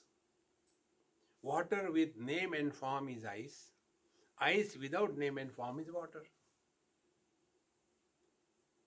[1.43, 3.71] Water with name and form is ice.
[4.41, 6.24] Ice without name and form is water.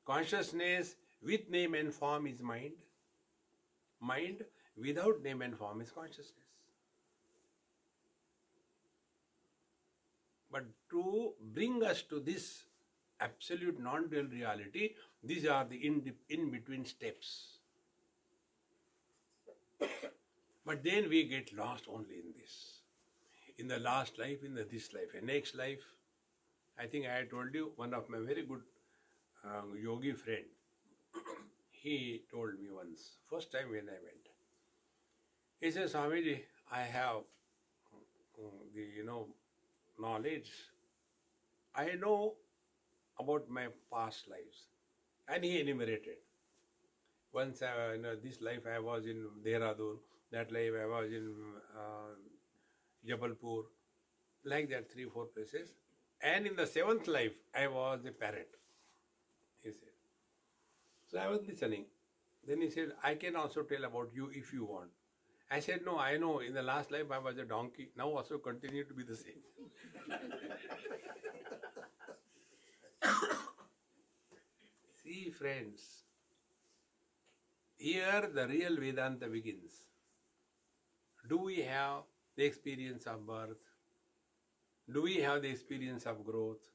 [0.06, 2.74] Consciousness with name and form is mind.
[4.00, 4.44] Mind
[4.78, 6.46] without name and form is consciousness.
[10.52, 12.64] But to bring us to this
[13.20, 14.94] absolute non dual reality,
[15.24, 17.58] these are the in, in between steps.
[20.66, 22.75] But then we get lost only in this.
[23.58, 25.84] In the last life, in the this life, and next life.
[26.78, 28.62] I think I told you one of my very good
[29.46, 30.44] uh, yogi friend.
[31.72, 34.26] he told me once, first time when I went.
[35.62, 36.42] He said, Swamiji,
[36.72, 37.18] I have
[38.38, 39.28] uh, the you know
[40.00, 40.52] knowledge.
[41.74, 42.34] I know
[43.20, 44.68] about my past lives,
[45.30, 46.18] and he enumerated.
[47.34, 49.98] Once, I, you know, this life I was in Dehradun
[50.32, 51.34] that life I was in
[51.78, 52.16] uh,
[53.08, 53.64] Jabalpur,
[54.44, 55.74] like that, three, four places.
[56.22, 58.50] And in the seventh life, I was a parrot,
[59.62, 59.90] he said.
[61.08, 61.86] So I was listening.
[62.48, 64.90] Then he said, I can also tell about you if you want.
[65.50, 68.38] I said, No, I know in the last life I was a donkey, now also
[68.38, 69.42] continue to be the same.
[75.04, 76.06] See, friends,
[77.78, 79.84] here the real Vedanta begins.
[81.28, 82.04] Do we have
[82.36, 83.58] the experience of birth?
[84.92, 86.70] Do we have the experience of growth?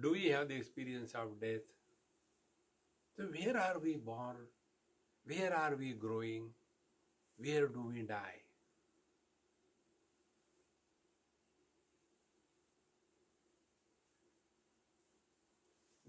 [0.00, 1.66] Do we have the experience of death?
[3.16, 4.36] So, where are we born?
[5.26, 6.50] Where are we growing?
[7.36, 8.40] Where do we die?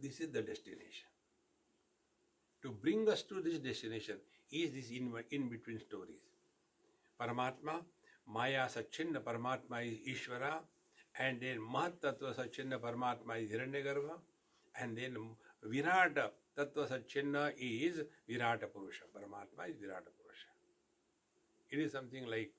[0.02, 1.08] This is the destination.
[2.64, 4.16] To bring us to this destination
[4.52, 6.31] is this in, in between stories.
[7.22, 7.74] परमात्मा,
[8.28, 10.54] माया सच्चिन्न परमात्मा is ईश्वरा
[11.16, 14.08] and then महत्व सच्चिन्न परमात्मा is हिरण्य गर्भ
[14.76, 15.18] and then
[15.72, 16.18] Virat
[16.58, 20.46] तत्व सच्चिन्न is Virat पुरुष, Paramatma is Virat Purusha.
[21.72, 22.54] It is something like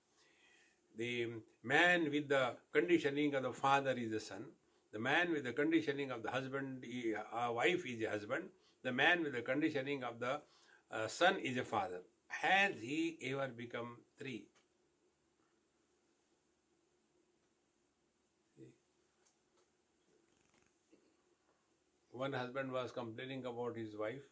[0.96, 2.34] the man with the
[2.74, 4.50] conditioning of the father is the son
[4.94, 6.84] the man with the conditioning of the husband
[7.56, 8.48] wife is a husband
[8.84, 10.40] the man with the conditioning of the
[11.10, 12.04] son is a father
[12.42, 14.34] has he ever become three
[22.12, 24.22] One husband was complaining about his wife.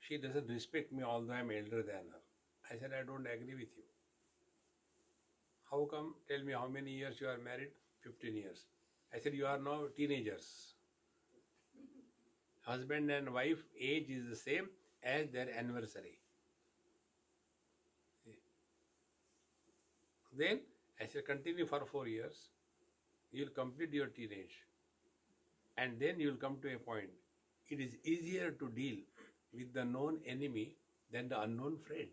[0.00, 2.22] She doesn't respect me although I'm elder than her.
[2.70, 3.84] I said, I don't agree with you.
[5.70, 6.14] How come?
[6.26, 7.70] Tell me how many years you are married?
[8.00, 8.66] 15 years.
[9.14, 10.74] I said, You are now teenagers.
[12.62, 14.68] Husband and wife age is the same
[15.02, 16.18] as their anniversary.
[20.32, 20.60] Then
[20.98, 22.48] I said, Continue for four years.
[23.32, 24.64] You will complete your teenage.
[25.78, 27.10] And then you will come to a point.
[27.70, 28.96] It is easier to deal
[29.54, 30.76] with the known enemy
[31.12, 32.08] than the unknown friend.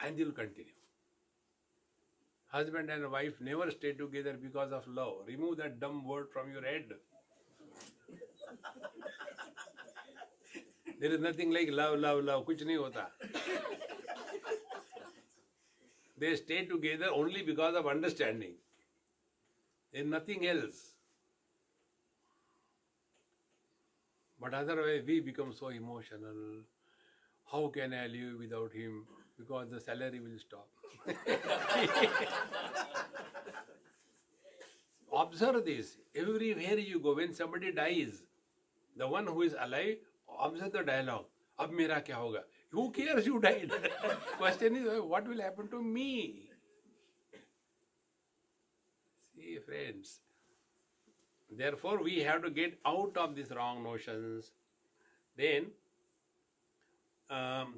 [0.00, 0.72] And you will continue.
[2.48, 5.26] Husband and wife never stay together because of love.
[5.26, 6.84] Remove that dumb word from your head.
[11.00, 12.46] there is nothing like love, love, love.
[12.46, 13.06] Kuch nahi hota.
[16.18, 18.54] they stay together only because of understanding.
[19.92, 20.91] There is nothing else.
[24.42, 26.64] But otherwise, we become so emotional.
[27.50, 29.06] How can I live without him?
[29.38, 30.68] Because the salary will stop.
[35.12, 35.98] observe this.
[36.14, 38.22] Everywhere you go, when somebody dies,
[38.96, 39.96] the one who is alive,
[40.40, 41.26] observe the dialogue.
[41.58, 42.42] Ab mera kya hoga?
[42.70, 43.70] Who cares you died?
[44.38, 46.48] Question is, what will happen to me?
[49.36, 50.20] See, friends.
[51.56, 54.52] Therefore, we have to get out of these wrong notions.
[55.38, 55.70] Then,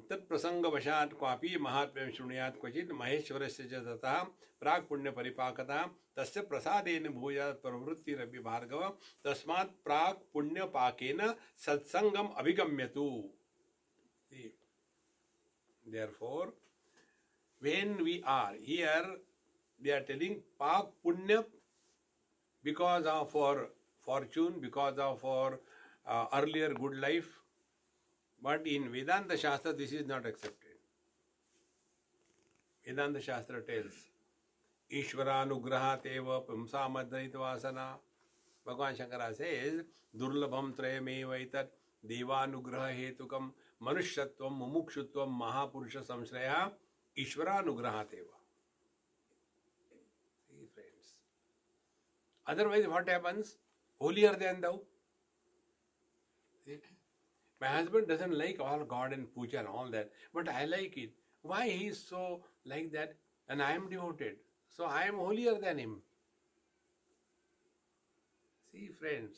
[0.09, 4.15] तत्प्रसंगवशात् क्वापि महात्म्यं शृणुयात् क्वचित् महेश्वरस्य च तथा
[4.61, 5.79] प्राक् पुण्यपरिपाकता
[6.17, 8.83] तस्य प्रसादेन भूयात् प्रवृत्तिरपि भार्गव
[9.25, 11.21] तस्मात् प्राक् पुण्यपाकेन
[11.65, 13.07] सत्संगम अभिगम्यतु
[15.85, 16.47] therefore
[17.61, 19.05] when we are here
[19.81, 21.43] they are telling pak punya
[22.65, 23.69] because of our
[24.09, 25.59] fortune because of our
[26.07, 27.31] uh, earlier good life
[28.41, 30.77] But in Vedanta Shastra, this is not accepted.
[32.85, 33.93] Vedanta Shastra tells,
[34.93, 37.95] Ishvaranugrahat eva pumsamadrit vasana.
[38.67, 39.83] Bhagavan Shankara says,
[40.15, 41.67] Durlabham trayamevaitat
[42.07, 43.51] devanugraha hetukam
[43.81, 46.71] manushyatvam mumukshutvam mahapurusha samshraya
[47.17, 48.34] Ishvaranugrahat eva.
[48.34, 48.34] See
[52.47, 53.57] Otherwise what happens?
[53.99, 54.81] Holier than thou.
[56.65, 56.77] See?
[57.61, 61.11] My husband doesn't like all God and puja and all that, but I like it.
[61.41, 63.15] Why he is so like that?
[63.47, 64.35] And I am devoted.
[64.75, 66.01] So I am holier than him.
[68.71, 69.35] See, friends.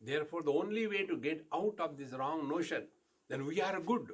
[0.00, 2.84] Therefore, the only way to get out of this wrong notion,
[3.28, 4.10] then we are good.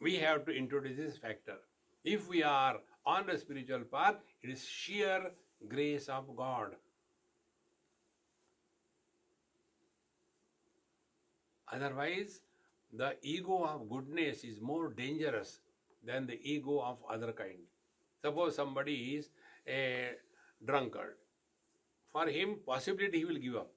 [0.00, 1.56] We have to introduce this factor.
[2.04, 5.30] If we are on the spiritual path, it is sheer
[5.68, 6.76] grace of God.
[11.72, 12.40] Otherwise,
[12.92, 15.58] the ego of goodness is more dangerous
[16.04, 17.58] than the ego of other kind.
[18.22, 19.30] Suppose somebody is
[19.66, 20.12] a
[20.64, 21.16] drunkard.
[22.12, 23.70] For him, possibility he will give up.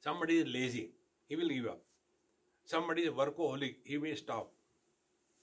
[0.00, 0.90] Somebody is lazy,
[1.28, 1.80] he will give up.
[2.64, 4.53] Somebody is workaholic, he may stop.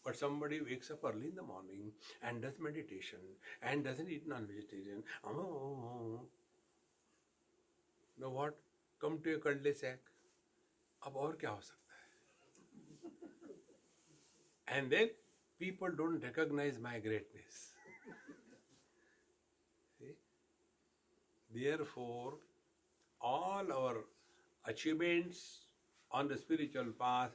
[0.04, 1.92] But somebody wakes up early in the morning
[2.22, 3.18] and does meditation
[3.62, 5.02] and doesn't eat non-vegetarian.
[5.26, 6.20] Oh,
[8.20, 8.56] now what?
[9.00, 9.98] Come to a cul sack.
[11.06, 11.94] अब और क्या हो सकता
[14.68, 15.10] है and then
[15.58, 17.74] people don't recognize my greatness.
[19.98, 20.14] See?
[21.54, 22.34] Therefore,
[23.20, 24.04] all our
[24.66, 25.40] achievements
[26.10, 27.32] on the spiritual path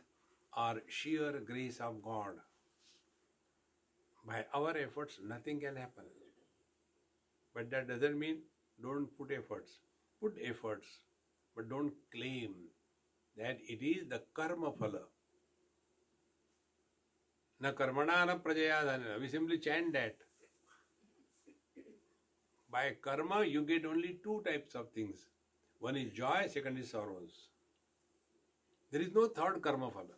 [0.53, 2.39] are sheer grace of God.
[4.26, 6.04] by our efforts, nothing can happen.
[7.54, 8.38] But that doesn't mean
[8.82, 9.78] don't put efforts.
[10.20, 10.86] put efforts,
[11.54, 12.54] but don't claim
[13.36, 15.02] that it is the karma phala.
[17.60, 20.16] Na karmana na prajaya We simply chant that.
[22.70, 25.26] By karma, you get only two types of things.
[25.78, 27.48] One is joy, second is sorrows.
[28.90, 30.16] There is no third karma phala.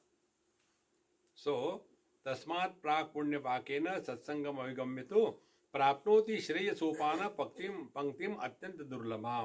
[1.34, 1.82] So,
[2.28, 5.20] तस्मात् प्राक पुण्य पाकेन सत्संगम अभिगम्य तो
[5.74, 9.36] प्राप्नोति श्रेय सोपान पक्तिम पंक्तिम अत्यंत दुर्लभा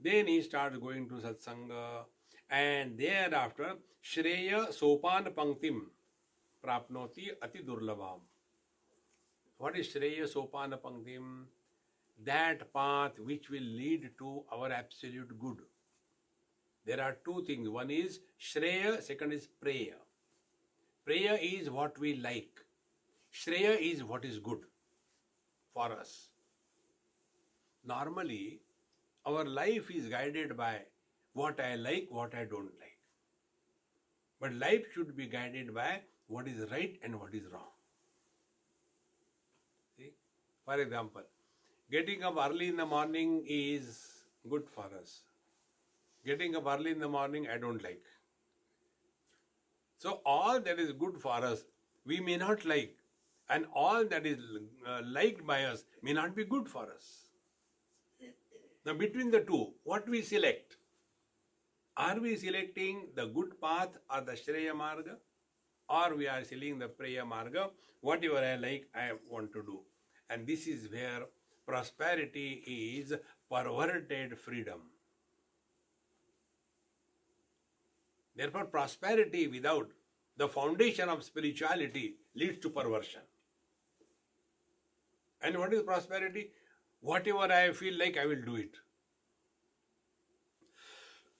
[0.00, 1.70] then he start going to satsang
[2.50, 2.96] and
[3.34, 5.78] thereafter श्रेय सोपान पंक्तिम
[6.64, 8.12] प्राप्नोति अति दुर्लभा
[9.60, 11.30] व्हाट इज़ श्रेय सोपान पंक्तिम?
[12.18, 15.66] That path which will lead to our absolute good
[16.86, 20.07] there are two things one is shreya second is prayer
[21.08, 22.60] Prayer is what we like.
[23.32, 24.58] Shreya is what is good
[25.72, 26.28] for us.
[27.82, 28.60] Normally,
[29.24, 30.82] our life is guided by
[31.32, 32.98] what I like, what I don't like.
[34.38, 37.72] But life should be guided by what is right and what is wrong.
[39.96, 40.12] See?
[40.66, 41.22] For example,
[41.90, 45.22] getting up early in the morning is good for us.
[46.26, 48.04] Getting up early in the morning, I don't like.
[49.98, 51.64] So, all that is good for us,
[52.06, 52.96] we may not like,
[53.50, 54.38] and all that is
[54.86, 57.28] uh, liked by us may not be good for us.
[58.86, 60.76] Now, between the two, what we select?
[61.96, 65.16] Are we selecting the good path or the Shreya Marga?
[65.88, 67.70] Or we are selecting the Preya Marga?
[68.00, 69.80] Whatever I like, I want to do.
[70.30, 71.26] And this is where
[71.66, 72.62] prosperity
[73.00, 73.14] is
[73.50, 74.80] perverted freedom.
[78.38, 79.90] Therefore, prosperity without
[80.36, 83.22] the foundation of spirituality leads to perversion.
[85.42, 86.52] And what is prosperity?
[87.00, 88.76] Whatever I feel like, I will do it.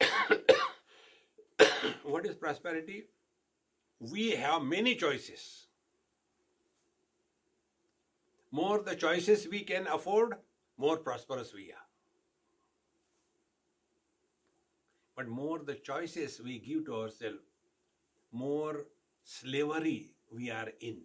[2.03, 3.05] what is prosperity?
[4.01, 5.69] We have many choices.
[8.51, 10.35] More the choices we can afford,
[10.77, 11.88] more prosperous we are.
[15.19, 17.41] But more the choices we give to ourselves,
[18.31, 18.87] more
[19.25, 20.99] slavery we are in,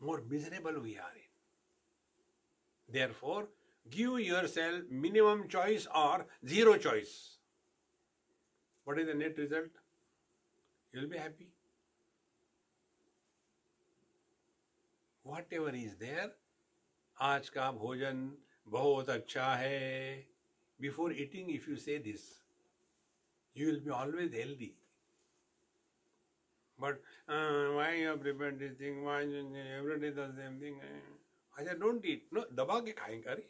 [0.00, 2.94] more miserable we are in.
[2.94, 3.48] Therefore,
[3.90, 7.36] give yourself minimum choice or zero choice.
[8.84, 9.84] What is the net result?
[10.94, 11.48] You'll be happy.
[15.24, 16.30] Whatever is there,
[17.20, 18.30] आज का भोजन
[18.68, 20.33] बहुत अच्छा है
[20.80, 22.40] before eating, if you say this,
[23.54, 24.74] you will be always healthy.
[26.78, 29.04] But uh, why you have prepared this thing?
[29.04, 30.80] Why every day the same thing?
[31.58, 32.24] I said, don't eat.
[32.32, 33.42] No, daba ke khayenge.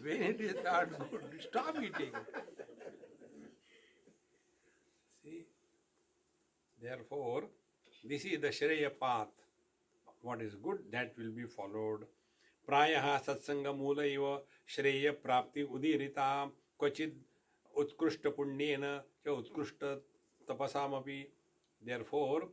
[0.00, 2.12] When it is not good, stop eating.
[5.22, 5.44] See?
[6.80, 7.44] Therefore,
[8.04, 9.28] this is the Shreya path.
[10.22, 12.06] What is good, that will be followed.
[12.68, 14.24] प्रायः सत्सङ्गमूल इव
[14.70, 16.30] श्रेय प्राप्ति उदीरिता
[16.80, 17.20] क्वचिद
[17.74, 18.84] उत्कृष्ट पुण्येन
[19.26, 19.84] च उत्कृष्ट
[20.48, 21.20] तपसामपि
[21.82, 22.52] therefore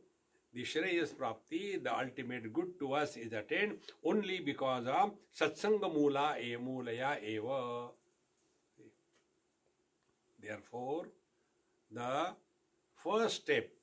[0.54, 6.28] the shreyas prapti the ultimate good to us is attained only because of satsang मूला
[6.36, 7.48] ए मूलया एव
[10.38, 11.12] therefore
[11.90, 12.08] the
[13.00, 13.74] first step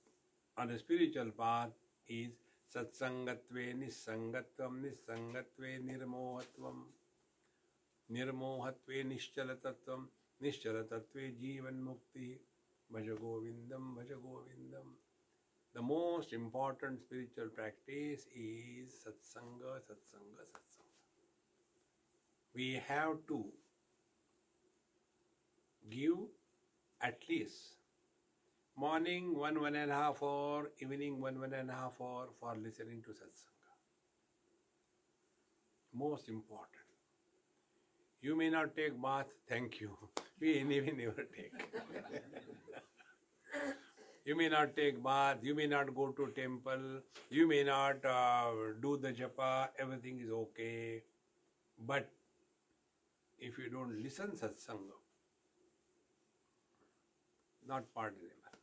[0.57, 2.31] on the spiritual path is
[2.71, 6.83] सत्संगत्वे निसंगत्वं निसंगत्वे निर्मोहत्वं
[8.09, 10.05] निर्मोहत्वे निश्चलतत्त्वं
[11.39, 12.27] जीवन मुक्ति
[12.89, 14.93] भज गोविन्दं भज गोविन्दं
[15.75, 20.93] the most important spiritual practice is satsang satsang satsang
[22.55, 23.39] we have to
[25.83, 26.21] give
[27.01, 27.25] at
[28.77, 33.13] morning one one and half hour evening one one and half hour for listening to
[33.13, 33.51] satsang
[35.93, 36.84] most important
[38.25, 39.95] you may not take bath, thank you.
[40.41, 41.53] We anyway never take.
[44.25, 46.81] you may not take bath, you may not go to temple,
[47.29, 48.51] you may not uh,
[48.81, 51.03] do the japa, everything is okay.
[51.91, 52.09] But
[53.37, 54.97] if you don't listen satsanga,
[57.67, 58.59] not part pardonable.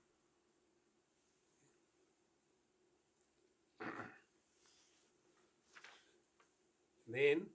[7.09, 7.47] then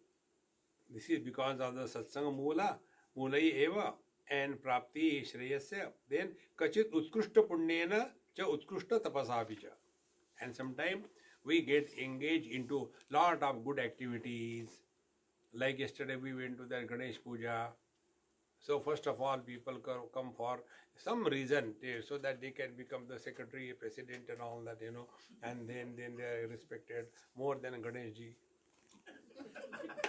[0.94, 2.78] this is because of the satsanga mula,
[3.18, 3.94] mulai eva,
[4.30, 5.88] and prapti shreyasya.
[6.10, 9.70] Then kachit utkrishta punyena cha utkrishta tapasapi cha.
[10.42, 11.06] And sometimes
[11.44, 14.68] we get engaged into lot of good activities.
[15.54, 17.70] Like yesterday we went to the Ganesh Puja.
[18.60, 19.76] So first of all, people
[20.14, 20.60] come for
[20.98, 21.74] some reason
[22.08, 25.08] so that they can become the secretary, president, and all that, you know,
[25.44, 28.34] and then then they are respected more than Ganeshji.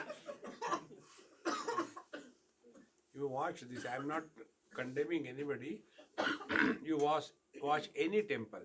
[3.19, 3.85] you watch this.
[3.85, 4.25] I am not
[4.75, 5.83] condemning anybody.
[6.85, 7.27] you watch,
[7.63, 8.61] watch any temple.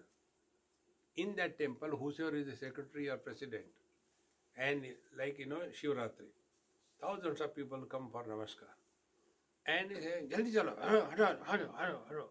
[1.16, 3.66] In that temple, whosoever is the secretary or president,
[4.58, 4.84] and
[5.18, 6.30] like you know, Shivratri,
[7.02, 8.72] thousands of people come for Namaskar.
[9.66, 10.74] And they say, Jaldi chalo,
[11.16, 11.38] hello,
[12.10, 12.26] hello.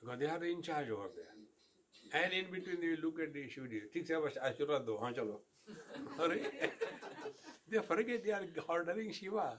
[0.00, 2.22] Because they are in charge over there.
[2.22, 3.82] And in between, they look at the Shivji.
[3.94, 5.38] Thik se bas ashirwad do, haan chalo.
[7.70, 9.58] they forget they are ordering Shiva.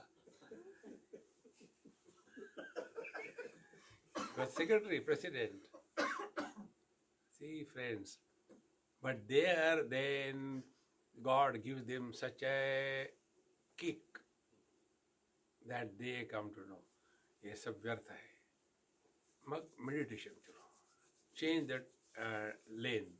[4.31, 5.67] The secretary, president.
[7.31, 8.19] See, friends.
[9.03, 10.63] But there, then
[11.15, 13.07] God gives them such a
[13.77, 14.01] kick
[15.65, 16.81] that they come to know
[17.43, 18.23] ये सब व्यर्थ है
[19.47, 20.63] मग meditation चलो
[21.37, 21.89] change that
[22.85, 23.13] lane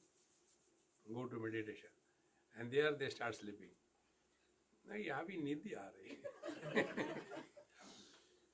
[1.06, 3.70] go to meditation and there they start sleeping
[4.86, 6.18] नहीं यहाँ भी नींद ही आ रही
[6.76, 7.46] है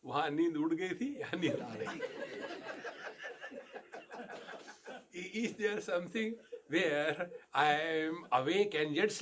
[0.08, 2.00] वहाँ नींद उड़ गई थी यहाँ नींद आ रही
[5.18, 6.34] is there something
[6.68, 9.12] where I am awake and yet?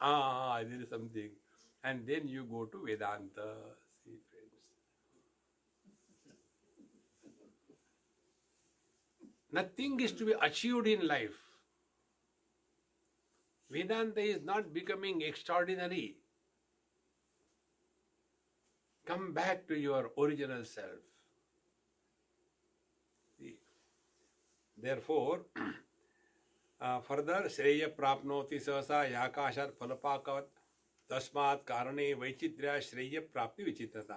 [0.00, 0.60] Ah.
[1.84, 3.54] And then you go to Vedanta.
[4.04, 4.62] See, friends.
[9.50, 11.38] Nothing is to be achieved in life.
[13.70, 16.16] Vedanta is not becoming extraordinary.
[19.12, 21.02] Come back to your original self.
[24.82, 25.40] Therefore,
[26.80, 30.44] uh, further, Shreya prapnoti sahasa yakashat phalapakat
[31.10, 34.16] tasmat karane vaichitrya Shreya prapti vichitrata.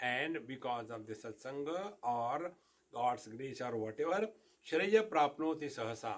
[0.00, 2.52] And because of the satsanga or
[2.94, 4.28] God's grace or whatever,
[4.64, 6.14] Shreya prapnoti sahasa.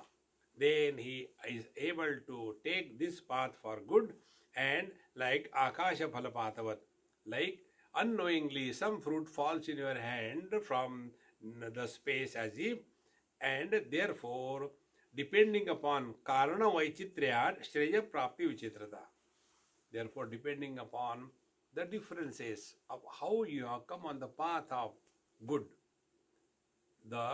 [0.58, 4.12] Then he is able to take this path for good
[4.54, 6.76] and like Akasha Phalapatavat,
[7.26, 7.60] like
[7.95, 11.11] unknowingly some fruit falls in your hand from
[11.78, 12.80] the space as if
[13.41, 14.70] and therefore
[15.15, 19.03] depending upon karana vaichitrya shreya prapti vichitrata
[19.91, 21.30] therefore depending upon
[21.78, 24.91] the differences of how you have come on the path of
[25.51, 25.65] good
[27.09, 27.30] the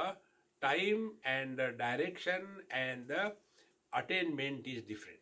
[0.61, 3.23] time and the direction and the
[4.01, 5.19] attainment is different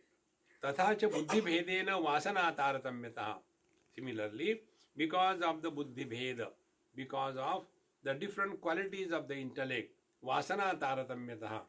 [0.65, 3.29] तथा च बुद्धि भेदेन वासना तारतम्यता
[3.95, 4.49] similarly
[4.96, 6.48] because of the buddhi bheda
[6.94, 7.64] because of
[8.02, 9.90] the different qualities of the intellect
[10.24, 11.60] vasana taratamyatah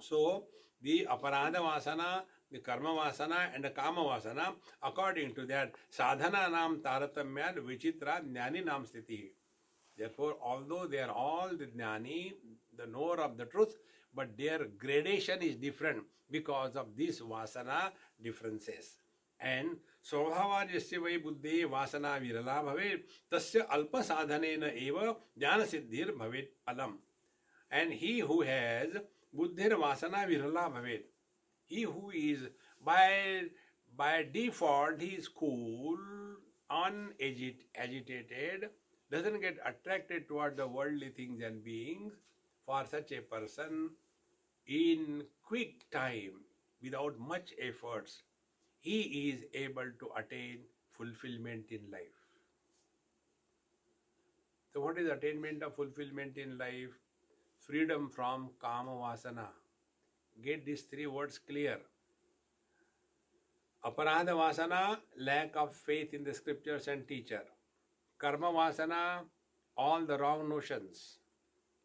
[0.00, 0.44] so
[0.82, 2.22] the aparadha vasana
[2.52, 8.64] the karma vasana and the kama vasana according to that sadhana nam taratamyad vichitra jnani
[8.64, 9.30] nam sthiti.
[9.96, 12.32] Therefore although they are all the jnani
[12.76, 13.78] the knower of the truth
[14.14, 17.90] but their gradation is different because of these vasana
[18.22, 18.98] differences.
[19.40, 20.52] And स्वभाव
[21.22, 22.88] बुद्धि वासना विरला भवे
[23.32, 24.44] तस् अल्प साधन
[25.38, 26.98] ज्ञान सिद्धिर् भवे अलम
[27.70, 28.98] एंड ही हु हैज़
[29.34, 30.96] बुद्धिर वासना विरला भवे
[31.70, 32.44] he who is
[32.84, 33.40] by
[33.92, 36.00] by default he is cool
[37.20, 38.70] unagitated
[39.10, 42.18] doesn't get attracted toward the worldly things and beings
[42.68, 43.88] for such a person
[44.68, 46.40] in quick time
[46.82, 48.22] without much efforts
[48.82, 50.58] he is able to attain
[50.90, 52.20] fulfillment in life.
[54.72, 56.94] So what is attainment of fulfillment in life?
[57.58, 59.46] Freedom from kama vasana
[60.40, 61.78] get these three words clear.
[63.84, 67.42] Aparadha vasana lack of faith in the scriptures and teacher.
[68.18, 69.20] Karma vasana
[69.76, 71.18] all the wrong notions.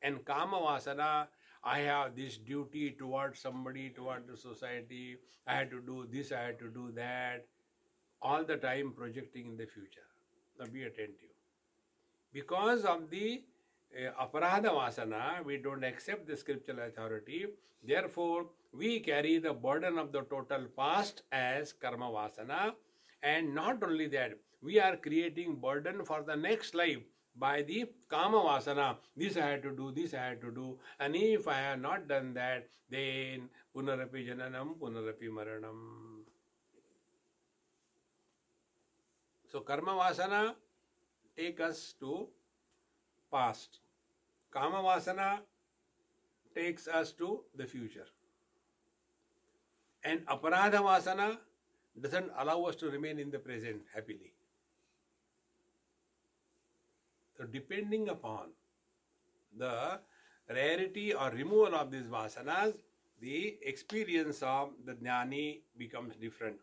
[0.02, 1.28] And kama vasana
[1.64, 5.18] I have this duty towards somebody, towards the society.
[5.45, 7.45] I had to do this, I had to do that.
[8.22, 10.08] All the time projecting in the future.
[10.60, 11.36] Now be attentive.
[12.34, 13.43] Because of the
[13.95, 17.45] uh, aparadha vasana, we don't accept the scriptural authority.
[17.84, 22.74] Therefore, we carry the burden of the total past as karma vasana.
[23.24, 27.03] And not only that, we are creating burden for the next life
[27.40, 28.98] by the kama vasana.
[29.16, 30.78] This I had to do, this I had to do.
[31.00, 36.24] And if I have not done that, then punarapi jananam, punarapi maranam.
[39.52, 40.56] So karma vasana
[41.36, 42.28] take us to
[43.32, 43.80] past.
[44.52, 45.40] Kama vasana
[46.56, 48.08] takes us to the future.
[50.04, 51.38] And aparadha vasana
[52.00, 54.34] doesn't allow us to remain in the present happily.
[57.20, 58.51] So, depending upon
[59.57, 60.01] the
[60.49, 62.75] rarity or removal of these vasanas,
[63.20, 66.57] the experience of the jnani becomes different.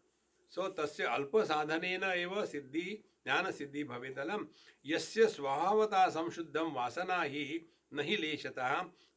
[0.49, 4.45] So, tasya alpa sadhanena eva siddhi ज्ञान सिद्धि भवेदलम
[4.86, 7.45] यस्य स्वभावता संशुद्धम वासना ही
[7.93, 8.72] नहीं लेशतः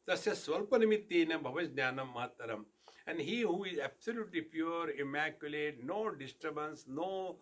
[0.09, 2.65] तस्य स्वल्प निमित्तेन भव ज्ञानम महत्तरम
[3.05, 7.35] and he who is absolutely pure immaculate no disturbance no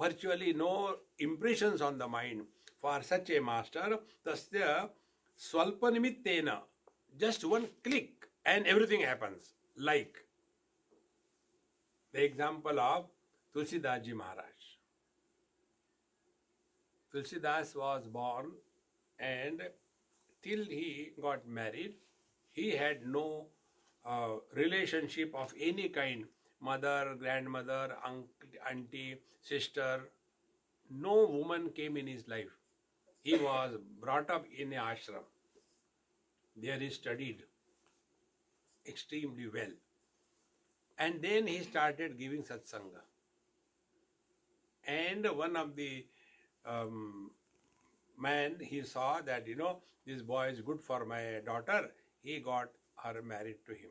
[0.00, 2.46] virtually no impressions on the mind
[2.85, 3.87] for such a master
[4.27, 4.71] tasya
[5.47, 6.57] swalpa nimittena
[7.23, 9.53] just one click and everything happens
[9.89, 10.19] like
[12.15, 13.07] the example of
[13.55, 14.69] tulsidas ji maharaj
[17.15, 18.53] tulsidas was born
[19.33, 19.67] and
[20.47, 20.87] till he
[21.27, 21.93] got married
[22.61, 23.27] he had no
[24.05, 26.25] uh, relationship of any kind
[26.61, 30.09] mother, grandmother, uncle, auntie, sister.
[30.89, 32.53] No woman came in his life.
[33.25, 35.23] He was brought up in a ashram.
[36.55, 37.41] There he studied
[38.87, 39.71] extremely well.
[40.99, 43.01] And then he started giving satsanga.
[44.85, 46.05] And one of the
[46.67, 47.31] um,
[48.15, 51.89] man, he saw that, you know, this boy is good for my daughter.
[52.21, 52.69] He got
[53.03, 53.89] her married to him.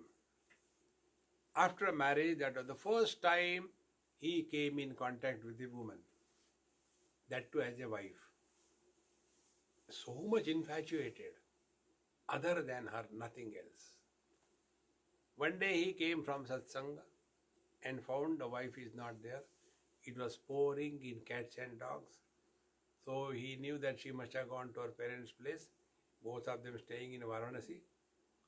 [1.57, 3.68] After marriage, that was the first time
[4.20, 5.99] he came in contact with a woman,
[7.30, 8.24] that too as a wife.
[9.89, 11.32] So much infatuated,
[12.28, 13.97] other than her, nothing else.
[15.37, 17.03] One day he came from satsanga
[17.82, 19.43] and found the wife is not there.
[20.05, 22.14] It was pouring in cats and dogs.
[23.05, 25.68] So he knew that she must have gone to her parents' place,
[26.24, 27.80] both of them staying in Varanasi.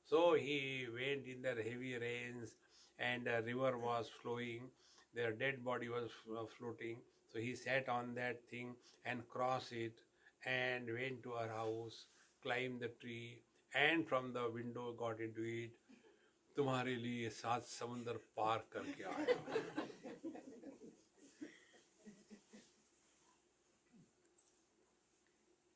[0.03, 2.55] So he went in the heavy rains
[2.99, 4.71] and a river was flowing.
[5.13, 6.11] Their dead body was
[6.57, 6.97] floating.
[7.31, 8.75] So he sat on that thing
[9.05, 9.99] and crossed it
[10.46, 12.06] and went to her house,
[12.42, 13.42] climbed the tree,
[13.74, 15.78] and from the window got into it.
[16.56, 19.36] तुम्हारे लिए सात समंदर पार करके आया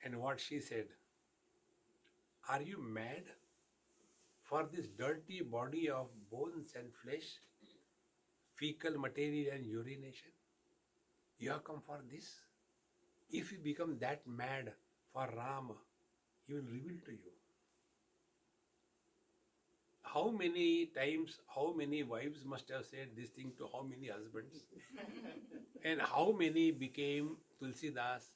[0.05, 0.87] And what she said,
[2.49, 3.25] Are you mad?
[4.49, 7.31] for this dirty body of bones and flesh,
[8.55, 10.31] fecal material and urination?
[11.41, 12.29] You have come for this?
[13.32, 14.74] If you become that mad
[15.12, 15.74] for Rama,
[16.46, 17.32] he will reveal to you.
[20.04, 24.64] How many times, how many wives must have said this thing to how many husbands?
[25.86, 28.32] and how many became Tulsidas?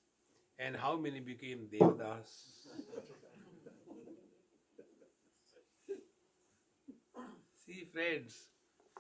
[0.60, 2.30] And how many became Devdas?
[7.66, 8.48] See, friends,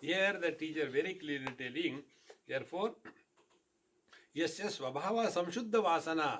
[0.01, 2.01] here the teacher very clearly telling,
[2.47, 2.91] therefore,
[4.35, 6.31] यस्य स्वभाव संशुद्ध वासना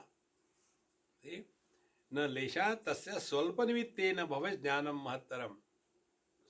[2.12, 5.56] न लेशा तस्य स्वल्प निमित्ते न भव ज्ञानम महत्तरम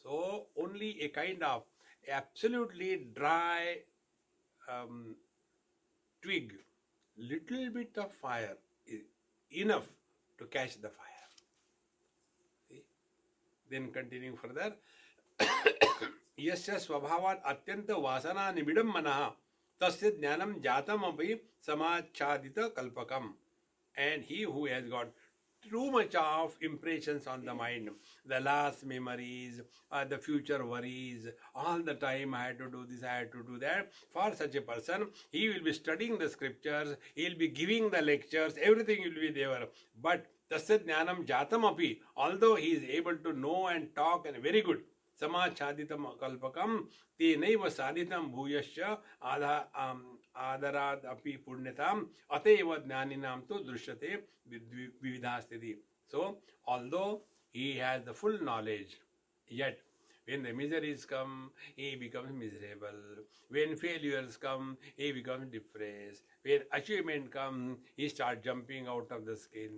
[0.06, 0.18] so
[0.64, 1.64] only a kind of
[2.08, 3.74] absolutely dry
[6.24, 6.52] twig
[7.18, 8.58] little bit of fire
[9.52, 9.90] enough
[10.40, 11.24] to catch the fire
[13.68, 14.78] then continue further
[16.40, 19.26] यस्य स्वभावात् अत्यंत वासना निमिडम मनः
[19.82, 21.34] तस्य ज्ञानम जातम अपि
[21.68, 23.34] समाच्छादित Kalpakkam
[23.98, 25.08] and he who has got
[25.70, 27.90] too much of impressions on the mind
[28.26, 29.62] the last memories
[29.92, 33.44] uh, the future worries all the time i had to do this i had to
[33.44, 37.48] do that for such a person he will be studying the scriptures he will be
[37.48, 39.68] giving the lectures everything will be there
[40.02, 44.62] but tasya jnanam jatam api although he is able to know and talk and very
[44.62, 44.84] good
[45.22, 46.78] समाच्छादितम Kalpakkam
[47.20, 48.80] तेनैव साधितम भूयश्च
[49.34, 49.56] आधा
[50.52, 52.06] आदराद अपि पुण्यताम
[52.38, 54.16] अतएव ज्ञानिनाम तो दृश्यते
[54.48, 55.74] विविधा स्थिति
[56.12, 56.28] so
[56.76, 57.06] although
[57.56, 58.98] he has the full knowledge
[59.48, 59.78] yet
[60.28, 62.98] when the miseries come he becomes miserable
[63.50, 69.38] when failures come he becomes depressed when achievement comes he starts jumping out of the
[69.38, 69.78] skin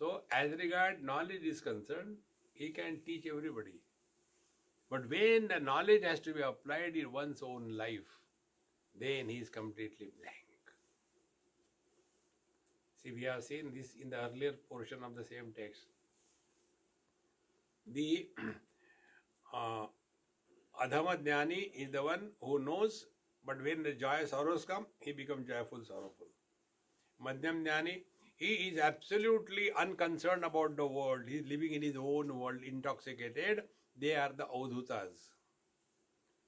[0.00, 2.16] so as regard knowledge is concerned
[2.60, 3.76] he can teach everybody.
[4.90, 8.10] But when the knowledge has to be applied in one's own life,
[9.00, 10.74] then he is completely blank.
[13.02, 15.86] See, we have seen this in the earlier portion of the same text.
[17.86, 18.28] The
[19.54, 19.86] uh,
[20.84, 23.06] Adhama Jnani is the one who knows,
[23.46, 26.26] but when the joy sorrows come, he becomes joyful, sorrowful.
[27.24, 28.02] Madhyam Jnani
[28.40, 31.24] he is absolutely unconcerned about the world.
[31.28, 33.64] He is living in his own world, intoxicated.
[33.98, 35.28] They are the Avdhutas.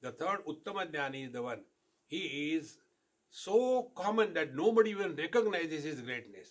[0.01, 1.61] The third, Uttama Jnani, is the one.
[2.07, 2.79] He is
[3.31, 6.49] so common that nobody even recognizes his greatness.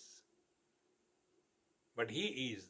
[1.96, 2.68] But he is.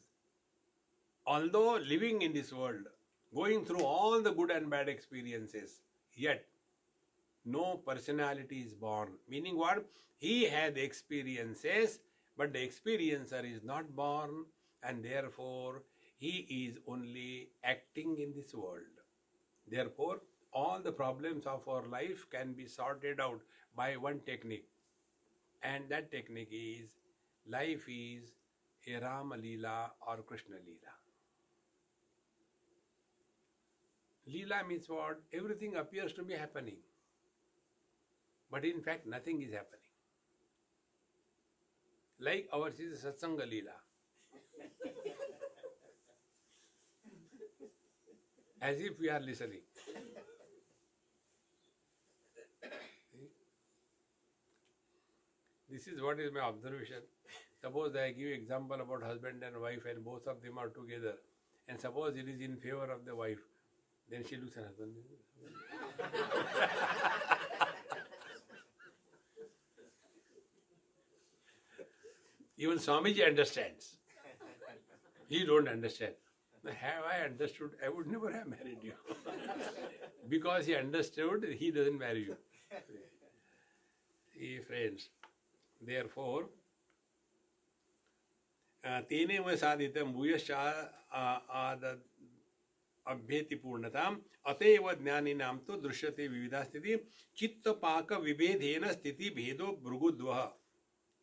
[1.27, 2.87] Although living in this world,
[3.35, 5.79] going through all the good and bad experiences,
[6.15, 6.43] yet
[7.45, 9.09] no personality is born.
[9.29, 9.85] Meaning what?
[10.17, 11.99] He had experiences,
[12.37, 14.45] but the experiencer is not born,
[14.83, 15.83] and therefore
[16.17, 19.01] he is only acting in this world.
[19.67, 20.21] Therefore,
[20.53, 23.41] all the problems of our life can be sorted out
[23.75, 24.67] by one technique,
[25.63, 26.93] and that technique is
[27.47, 28.33] life is
[28.87, 30.93] a Rama Leela or Krishna Leela.
[34.27, 35.21] Leela means what?
[35.33, 36.77] Everything appears to be happening.
[38.49, 39.82] But in fact, nothing is happening.
[42.23, 43.75] Like ours is Satsanga Leela.
[48.61, 49.59] As if we are listening.
[55.69, 57.01] This is what is my observation.
[57.61, 61.15] Suppose I give example about husband and wife and both of them are together
[61.67, 63.39] and suppose it is in favor of the wife
[64.09, 64.93] then she looks at husband.
[72.56, 73.96] Even Swamiji understands.
[75.28, 76.14] He don't understand.
[76.64, 77.70] Have I understood?
[77.84, 78.92] I would never have married you.
[80.28, 82.36] because he understood, he doesn't marry you.
[84.34, 85.10] See, friends.
[85.80, 86.48] Therefore,
[88.84, 91.84] तेनेव साधितं भूयश्च आद
[93.06, 94.04] अभ्येति पूर्णता
[94.50, 96.96] अतएव ज्ञानी नाम तो दृश्यते विविधा स्थिति
[97.38, 100.32] चित्त पाक विभेदेन स्थिति भेदो भृगुद्व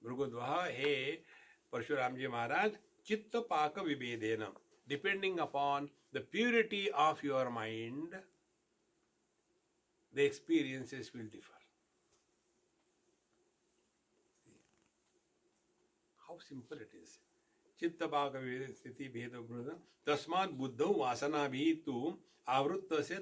[0.02, 0.94] भृगुद्व हे
[1.72, 2.76] परशुराम जी महाराज
[3.06, 4.46] चित्त पाक विभेदेन
[4.88, 8.14] depending upon the purity of your mind
[10.14, 11.58] the experiences will differ
[16.18, 17.18] how simple it is
[17.80, 18.32] चित्त पाक
[18.70, 19.34] स्थिति भेद
[20.96, 23.16] वासना भी तु आवृत्त से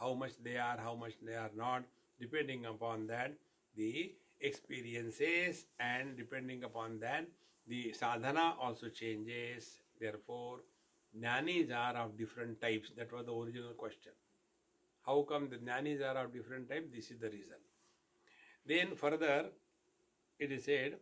[0.00, 1.84] how much they are how much they are not
[2.20, 3.32] depending upon that
[3.76, 7.26] the experiences and depending upon that
[7.66, 10.60] the sadhana also changes therefore
[11.16, 14.12] jnanis are of different types that was the original question
[15.06, 17.60] how come the jnanis are of different types this is the reason
[18.66, 19.46] then further
[20.38, 21.00] it is said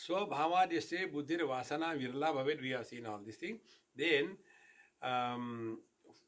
[0.00, 3.56] स्वभावाद से बुद्धिर वासना विरला भवेद we have seen all this thing
[3.96, 4.36] then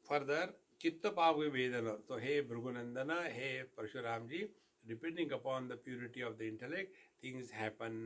[0.09, 4.47] further चित्त पाव वेदन तो हे भृगुनंदन हे परशुराम जी
[4.85, 7.99] depending upon the purity of the intellect things happen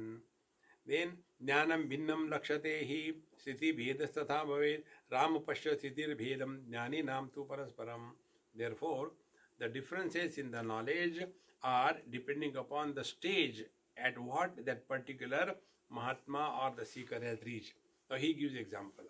[0.88, 3.00] then ज्ञानम भिन्नम लक्ष्यते ही
[3.44, 4.84] स्थिति भेदस्तथा भवेद
[5.14, 8.12] राम पश्य स्थितिर्भेदम ज्ञानी नाम तो परस्परम
[8.56, 9.16] therefore
[9.60, 11.24] the differences in the knowledge
[11.64, 13.64] are depending upon the stage
[13.98, 15.56] at what that particular
[15.90, 17.74] Mahatma or the seeker has reached.
[18.12, 19.06] So he gives example.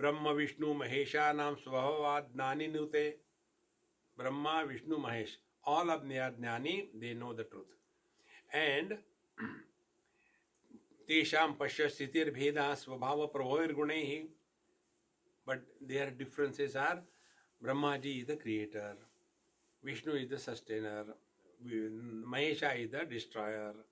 [0.00, 3.08] ब्रह्म, विष्णु महेशा नाम स्वभाववाद ज्ञानी नुते।
[4.18, 8.94] Brahma, Vishnu, Mahesh all of near ज्ञानी they know the truth and
[11.08, 12.32] तेषाम पश्य स्थितिर
[12.76, 14.18] स्वभाव प्रभोर्गुण ही
[15.46, 17.02] but there differences are
[17.60, 19.06] Brahma ji is the creator
[19.82, 21.14] Vishnu is the sustainer
[22.30, 23.84] Mahesha is the destroyer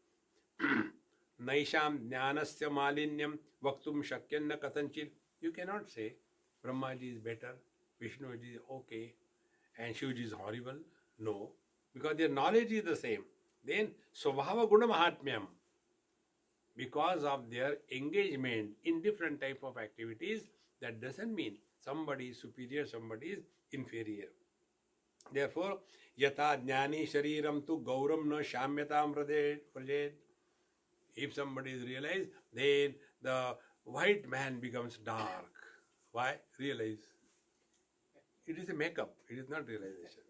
[1.41, 3.39] नैषा ज्ञान से मालिन्यम
[4.05, 6.14] शक्य न कथनचित You cannot say
[6.64, 7.55] Brahmaji is better,
[8.01, 9.14] Vishnu is okay,
[9.78, 10.78] and Shivji is horrible.
[11.18, 11.51] No,
[11.95, 13.24] because their knowledge is the same.
[13.64, 15.47] Then Swabhava Guna Mahatmyam.
[16.76, 20.43] Because of their engagement in different type of activities,
[20.80, 23.41] that doesn't mean somebody is superior, somebody is
[23.72, 24.28] inferior.
[25.32, 25.78] Therefore,
[26.18, 30.12] yata jnani shariram tu gauram na shamyatam prajet.
[31.16, 33.57] If somebody is realized, then the
[33.91, 35.53] white man becomes dark.
[36.12, 36.34] Why?
[36.59, 37.07] Realize.
[38.47, 40.22] It is a makeup, it is not realization.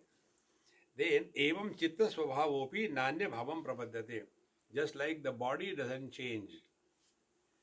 [0.97, 4.27] Then, evam chitta swabhavopi nanya bhavam prapadyate.
[4.75, 6.51] Just like the body doesn't change.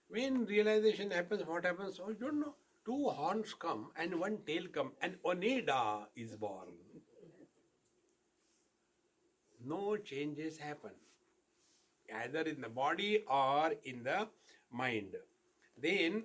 [0.07, 1.99] When realization happens, what happens?
[2.01, 2.55] Oh, you don't know.
[2.85, 6.67] Two horns come and one tail come and Oneda is born
[9.65, 10.91] no changes happen
[12.23, 14.27] either in the body or in the
[14.71, 15.15] mind
[15.78, 16.22] then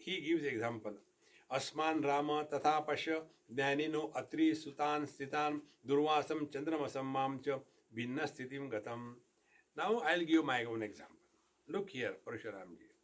[0.00, 1.02] he gives example
[1.50, 3.20] अस्मान Ram तथा पश्य
[3.56, 7.58] ज्ञानिनो अत्रि सुतान स्थितान दुर्वासम चंद्रमसम माम च
[7.94, 9.04] भिन्न स्थितिम गतम
[9.76, 12.94] now I will give my own example look here Parshuram ji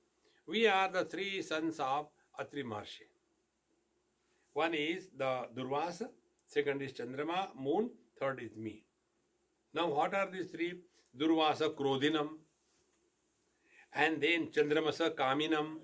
[0.49, 2.07] We are the three sons of
[2.37, 3.05] Atri Maharshi.
[4.57, 6.09] One is the Durvasa,
[6.47, 8.83] second is Chandrama, moon, third is me.
[9.75, 10.73] Now, what are these three?
[11.17, 12.31] Durvasa Krodhinam,
[13.96, 15.78] and then Chandramasa Kaminam,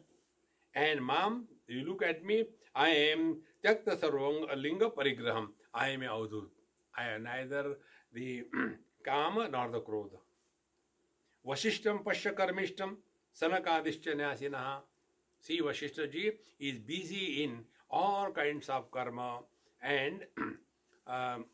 [0.76, 2.46] and Mam, you look at me,
[2.76, 5.48] I am Tyakta Sarvang Linga Parigraham.
[5.74, 6.28] I am a.
[6.98, 7.78] I am neither
[8.14, 8.44] the
[9.06, 10.20] Kama nor the Krodha.
[11.48, 12.98] Vasishtam Pasha Karmishtam
[13.40, 14.80] Sanakadishcha Nyasinaha.
[15.40, 19.40] See, Vashishta ji is busy in all kinds of karma
[19.82, 20.22] and
[21.08, 21.46] um,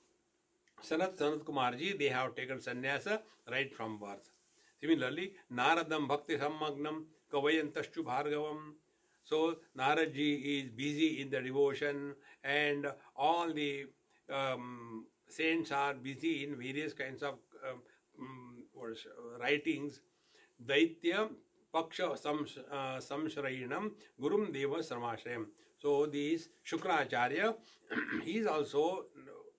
[0.84, 4.30] Sanat Sanat Kumar ji, they have taken sannyasa right from birth.
[4.82, 8.74] Similarly, Naradam Bhakti Sammagnam Kavayantashu Bhargavam.
[9.24, 12.14] So, Narad ji is busy in the devotion
[12.44, 13.88] and all the
[14.32, 17.36] um, saints are busy in various kinds of
[17.68, 17.82] um,
[18.20, 18.64] um,
[19.42, 20.02] writings.
[20.64, 21.30] Daitya
[21.74, 22.18] Paksha
[23.00, 25.46] Samshrayinam Gurum Deva Sarmashrayam.
[25.80, 27.56] So, this Shukracharya,
[28.24, 29.06] he is also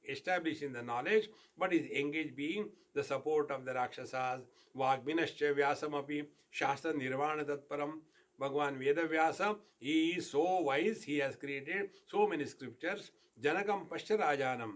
[0.07, 4.41] established in the knowledge, but is engaged being the support of the Rakshasas.
[4.78, 7.99] Vagminascha Vyasamapi Shastra Nirvana Tatparam.
[8.39, 13.11] Bhagwan Veda Vyasa, he is so wise, he has created so many scriptures.
[13.41, 14.71] Janakam Pashyarajanam.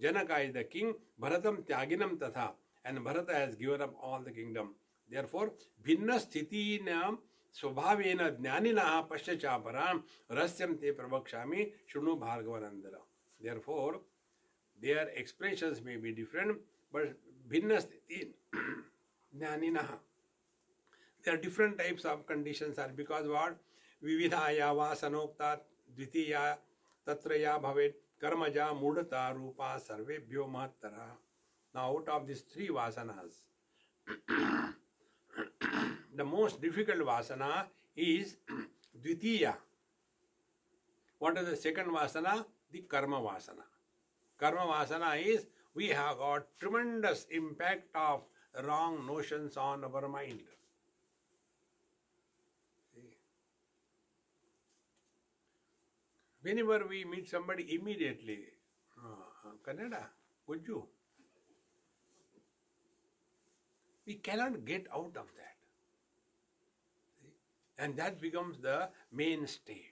[0.00, 2.50] Janaka is the king, Bharatam Tyaginam Tatha,
[2.84, 4.74] and Bharata has given up all the kingdom.
[5.08, 5.52] Therefore,
[5.84, 7.18] Bhinna Sthitinam
[7.60, 9.94] स्वभावेन ज्ञानिनः पश्चापरां
[10.36, 12.96] रहस्यं ते प्रवक्ष्यामि शृणु भार्गवनन्दर
[13.44, 14.00] therefore
[14.81, 16.59] their expressions may be different,
[16.91, 17.13] but
[17.49, 18.29] bhinnasthiti
[19.35, 19.97] jnaninaha.
[21.23, 23.57] There are different types of conditions are because what?
[24.03, 25.59] Vividhaya va sanokta
[25.95, 26.57] dvitiya
[27.07, 31.17] tatraya bhavet karmaja mudata rupa sarve mattara.
[31.73, 33.33] Now out of these three vasanas,
[36.15, 37.65] the most difficult vasana
[37.95, 38.37] is
[38.99, 39.55] dvitiya.
[41.19, 42.45] What is the second vasana?
[42.71, 43.70] The karma vasana.
[44.41, 48.21] Karma vasana is we have got tremendous impact of
[48.65, 50.41] wrong notions on our mind.
[56.41, 58.39] Whenever we meet somebody immediately,
[58.97, 60.05] uh, Kannada,
[60.47, 60.87] would you?
[64.07, 65.57] We cannot get out of that.
[67.77, 69.83] And that becomes the mainstay.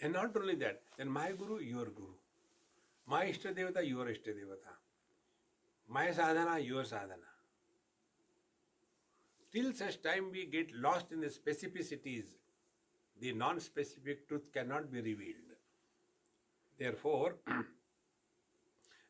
[0.00, 2.21] And not only that, then my guru, your guru.
[3.06, 4.72] My Ishta Devata, your Ishta Devata.
[5.88, 7.30] My sadhana, your sadhana.
[9.52, 12.24] Till such time we get lost in the specificities,
[13.20, 15.52] the non specific truth cannot be revealed.
[16.78, 17.34] Therefore,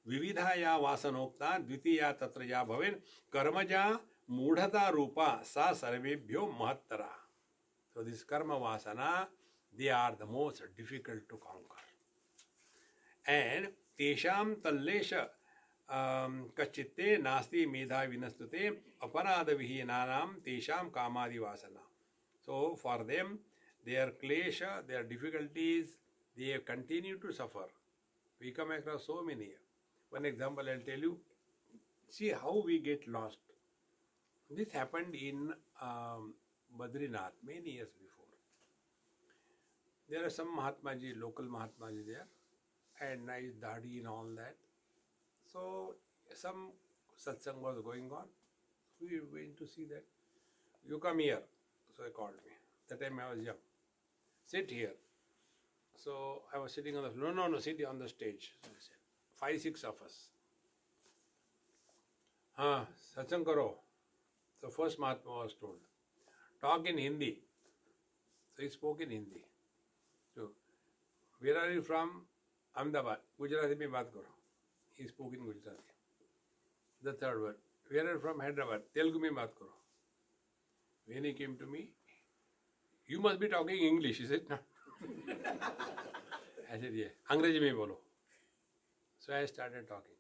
[0.09, 2.95] विविधाया वासनोक्ता द्वितीया तत्र या भवेन
[3.33, 3.85] कर्मजा
[4.31, 7.11] मूढ़ता रूपा सा सर्वेभ्यो महत्तरा
[7.95, 9.27] So this karma vasana,
[9.77, 11.83] they are the most difficult to conquer.
[13.27, 13.69] And
[13.99, 15.13] तेषां तल्लेश
[16.59, 18.67] कश्चित्ते नास्ति मेधा विनस्तुते
[19.03, 21.83] अपराधविहीनानां तेषां कामादिवासना।
[22.49, 23.35] So for them
[23.87, 25.97] they are klesha they are difficulties
[26.37, 27.69] they continue to suffer
[28.41, 29.51] we come across so many
[30.13, 31.17] one example I tell you
[32.13, 33.53] see how we get lost
[34.51, 35.47] this happened in
[36.71, 38.27] Badrinath many years before
[40.09, 42.25] there are some mahatma ji local mahatma ji there
[43.03, 44.57] and nice dadi and all that.
[45.53, 45.95] So
[46.35, 46.71] some
[47.19, 48.29] satsang was going on.
[49.01, 50.05] We went to see that.
[50.89, 51.43] You come here.
[51.97, 52.53] So he called me.
[52.89, 53.61] That time I was young.
[54.47, 54.95] Sit here.
[55.97, 57.33] So I was sitting on the floor.
[57.33, 58.53] No, no, no, sit on the stage.
[58.63, 59.01] So said,
[59.35, 60.31] five, six of us.
[62.59, 63.75] Ah, satsang karo.
[64.61, 65.79] So first Mahatma was told
[66.63, 67.43] talk in Hindi.
[68.55, 69.45] So he spoke in Hindi.
[70.35, 70.51] So,
[71.41, 72.23] where are you from?
[72.75, 73.19] Ahmedabad.
[73.39, 74.27] Gujarati mein baat karo.
[74.95, 75.95] He spoke in Gujarati.
[77.03, 77.57] The third word.
[77.89, 78.41] Where are you from?
[78.41, 78.83] Hyderabad.
[78.95, 79.73] Telugu mein baat karo.
[81.07, 81.91] When he came to me,
[83.07, 84.63] you must be talking English, is it not?
[86.73, 87.09] I said, yeah.
[87.31, 87.99] Angrezi mein bolo.
[89.19, 90.17] So I started talking.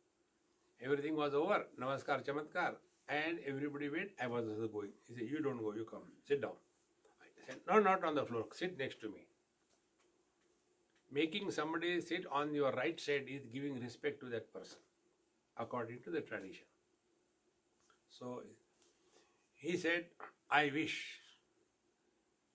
[0.80, 1.66] Everything was over.
[1.80, 2.74] Namaskar, chamatkar.
[3.08, 4.10] And everybody went.
[4.20, 4.90] I was also going.
[5.08, 6.02] He said, You don't go, you come.
[6.26, 6.52] Sit down.
[7.20, 8.46] I said, No, not on the floor.
[8.52, 9.26] Sit next to me
[11.11, 14.79] Making somebody sit on your right side is giving respect to that person,
[15.57, 16.65] according to the tradition.
[18.09, 18.43] So
[19.53, 20.05] he said,
[20.51, 21.19] I wish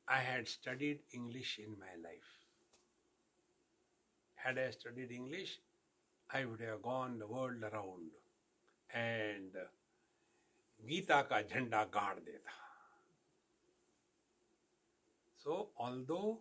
[0.06, 2.30] I had studied English in my life.
[4.34, 5.60] Had I studied English,
[6.30, 8.10] I would have gone the world around
[8.94, 9.56] and
[10.88, 12.60] Gita का झंडा गाड़ देता
[15.44, 16.40] So, although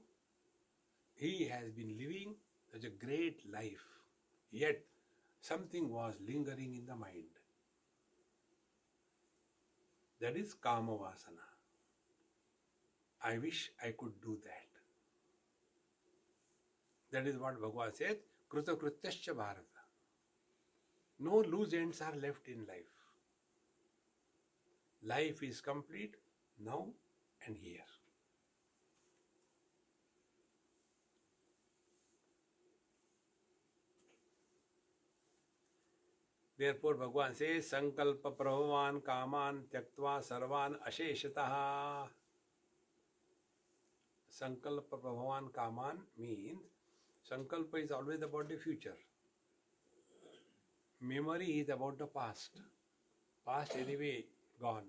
[1.16, 2.34] he has been living
[2.72, 3.84] such a great life,
[4.51, 4.80] yet
[5.40, 7.24] something was lingering in the mind.
[10.20, 11.47] That is kama vasana.
[13.22, 14.66] I wish I could do that.
[17.12, 18.16] That is what Bhagwan says,
[18.51, 19.82] Krutakrutyascha Bharata.
[21.18, 22.93] No loose ends are left in life.
[25.02, 26.16] Life is complete
[26.59, 26.88] now
[27.47, 27.95] and here.
[36.58, 42.08] Therefore, Bhagwan says, Sankalpa Prabhavan Kaman Tyaktva Sarvan Asheshataha.
[44.30, 46.58] Sankalpa Prabhavan Kaman means
[47.30, 48.96] Sankalpa is always about the future.
[51.00, 52.52] Memory is about the past.
[53.46, 54.24] Past anyway
[54.58, 54.86] gone.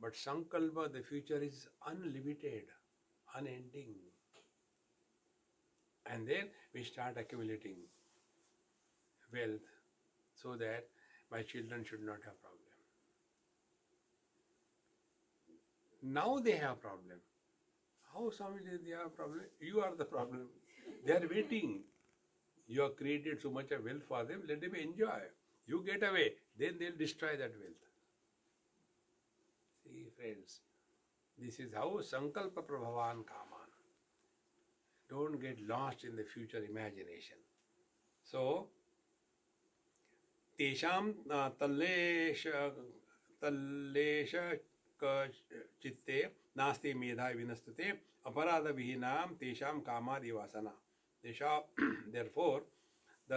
[0.00, 2.64] But Sankalpa, the future is unlimited,
[3.36, 3.94] unending.
[6.06, 7.76] And then we start accumulating
[9.32, 9.71] wealth
[10.42, 10.86] so that
[11.30, 12.58] my children should not have problem.
[16.02, 17.18] Now they have problem.
[18.12, 19.40] How Swamiji they have problem?
[19.60, 20.48] You are the problem.
[21.06, 21.80] They are waiting.
[22.66, 25.20] You have created so much of wealth for them, let them enjoy.
[25.66, 27.82] You get away, then they'll destroy that wealth.
[29.84, 30.60] See, friends,
[31.38, 33.70] this is how Sankalpa Prabhavan Kaman.
[35.08, 37.36] Don't get lost in the future imagination.
[38.24, 38.68] So,
[40.58, 41.02] तेषां
[41.60, 42.46] तल्लेश
[43.42, 44.34] तल्लेश
[45.82, 46.18] चित्ते
[46.56, 47.90] नास्ति मेधा विनस्तते
[48.26, 50.74] अपराध विहीनां तेषां कामादि वासना
[51.24, 51.52] तेषा
[51.82, 52.58] therefore
[53.28, 53.34] the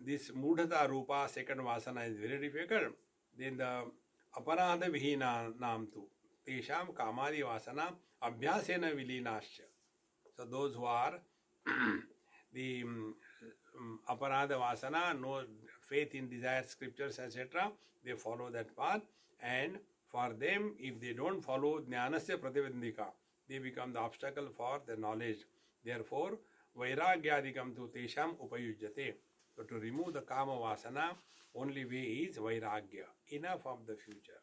[0.00, 2.94] this mudhata rupa second vasana is very difficult
[3.34, 3.92] then the
[4.34, 6.08] अपराध विहीना नाम तो
[6.46, 7.86] तेषां कामादि वासना
[8.22, 9.60] अभ्यासेन विलीनाश्च।
[10.36, 11.12] So those who are
[12.54, 12.58] the
[14.10, 15.34] aparadha vasana no
[15.91, 17.71] faith in desired scriptures, etc.,
[18.05, 19.01] they follow that path.
[19.41, 19.77] And
[20.11, 23.07] for them, if they don't follow jnanasya prativandika,
[23.49, 25.39] they become the obstacle for the knowledge.
[25.83, 26.37] Therefore,
[26.77, 29.13] vairagyadikam tu tesham upayujyate.
[29.55, 31.09] So to remove the kama vasana,
[31.55, 33.07] only way is vairagya.
[33.29, 34.41] Enough of the future.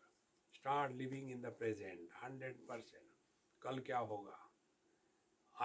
[0.52, 3.04] Start living in the present, 100%.
[3.64, 4.38] कल क्या होगा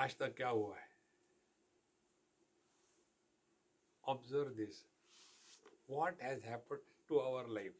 [0.01, 0.87] आज तक क्या हुआ है
[4.11, 4.77] observe this
[5.87, 7.77] what has happened to our life,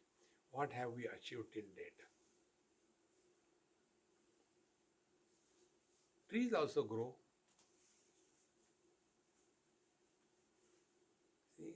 [0.51, 1.99] what have we achieved till date.
[6.29, 7.13] Trees also grow.
[11.57, 11.73] See,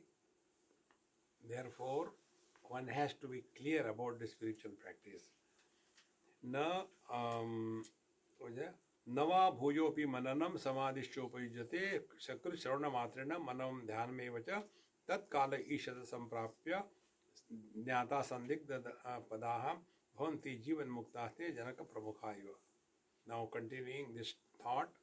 [1.50, 2.12] therefore,
[2.64, 5.30] one has to be clear about the spiritual practice.
[6.46, 6.56] न
[9.08, 11.82] नवा भूयोपि मननम समाधिश्चोपयुज्यते
[12.22, 14.64] शक्र श्रवण मात्रेण मनम ध्यान में च
[15.09, 16.83] तत्काल ईषद संप्राप्य
[17.51, 18.73] ज्ञाता संदिग्ध
[19.31, 19.55] पदा
[20.65, 22.55] जीवन मुक्ता ते जनक प्रमुखा इव
[23.27, 24.99] now continuing this thought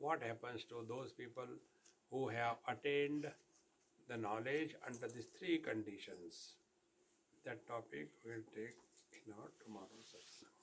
[0.00, 1.58] what happens to those people
[2.12, 3.26] who have attend
[4.08, 6.44] the knowledge under this three conditions
[7.44, 8.72] that topic will take
[9.14, 10.56] in our tomorrow satsang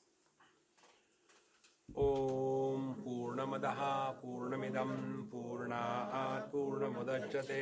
[1.89, 3.81] Om पूर्णमदः,
[4.22, 4.91] पूर्णमिदं
[5.31, 7.61] पूर्णात् पूर्णमुदच्यते